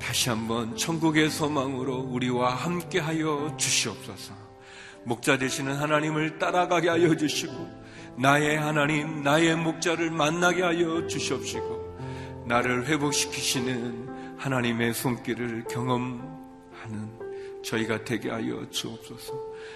다시 0.00 0.28
한번 0.28 0.76
천국의 0.76 1.30
소망으로 1.30 1.96
우리와 1.96 2.54
함께하여 2.54 3.56
주시옵소서. 3.56 4.34
목자 5.04 5.38
되시는 5.38 5.74
하나님을 5.74 6.38
따라가게 6.38 6.88
하여 6.88 7.16
주시고 7.16 7.86
나의 8.18 8.58
하나님, 8.58 9.22
나의 9.22 9.56
목자를 9.56 10.10
만나게 10.10 10.62
하여 10.62 11.06
주시옵시고 11.06 12.44
나를 12.46 12.86
회복시키시는 12.86 14.36
하나님의 14.38 14.94
손길을 14.94 15.64
경험하는 15.64 17.25
저희가 17.66 18.04
되게 18.04 18.30
하여 18.30 18.64
주옵소서. 18.70 19.34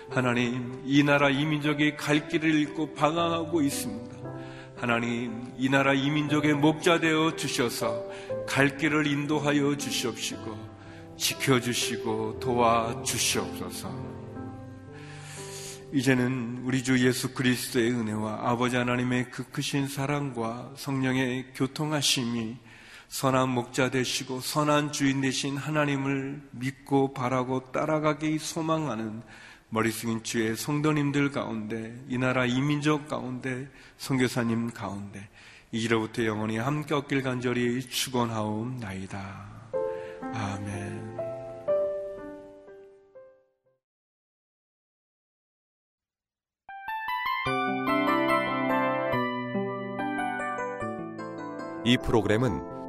하나님, 0.09 0.81
이 0.85 1.03
나라 1.03 1.29
이민족이 1.29 1.97
갈 1.97 2.29
길을 2.29 2.55
잃고 2.55 2.95
방황하고 2.95 3.63
있습니다. 3.63 4.17
하나님, 4.77 5.53
이 5.59 5.69
나라 5.69 5.93
이민족의 5.93 6.55
목자 6.55 7.01
되어 7.01 7.35
주셔서 7.35 8.05
갈 8.47 8.77
길을 8.77 9.07
인도하여 9.07 9.77
주시옵시고, 9.77 10.71
지켜주시고 11.17 12.39
도와 12.39 13.03
주시옵소서. 13.03 13.93
이제는 15.93 16.63
우리 16.63 16.85
주 16.85 17.05
예수 17.05 17.35
그리스도의 17.35 17.91
은혜와 17.91 18.49
아버지 18.49 18.77
하나님의 18.77 19.31
그 19.33 19.43
크신 19.51 19.89
사랑과 19.89 20.73
성령의 20.77 21.47
교통하심이 21.55 22.57
선한 23.11 23.49
목자 23.49 23.91
되시고 23.91 24.41
선한 24.41 24.93
주인 24.93 25.21
되신 25.21 25.57
하나님을 25.57 26.41
믿고 26.53 27.13
바라고 27.13 27.73
따라가기 27.73 28.39
소망하는 28.39 29.23
머리 29.69 29.91
숙인 29.91 30.23
주의 30.23 30.57
성도님들 30.57 31.33
가운데 31.33 31.93
이 32.09 32.19
나라 32.19 32.47
이민족 32.47 33.09
가운데 33.09 33.69
선교사님 33.99 34.71
가운데 34.71 35.29
이제로부터 35.73 36.25
영원히 36.25 36.57
함께 36.59 36.95
얻길 36.95 37.23
간절히 37.23 37.81
축원하옵나이다. 37.81 39.51
아멘. 40.33 41.19
이 51.85 51.97
프로그램은 51.97 52.80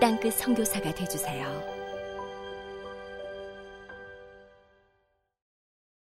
땅끝 0.00 0.34
성교사가 0.34 0.94
되주세요. 0.94 1.77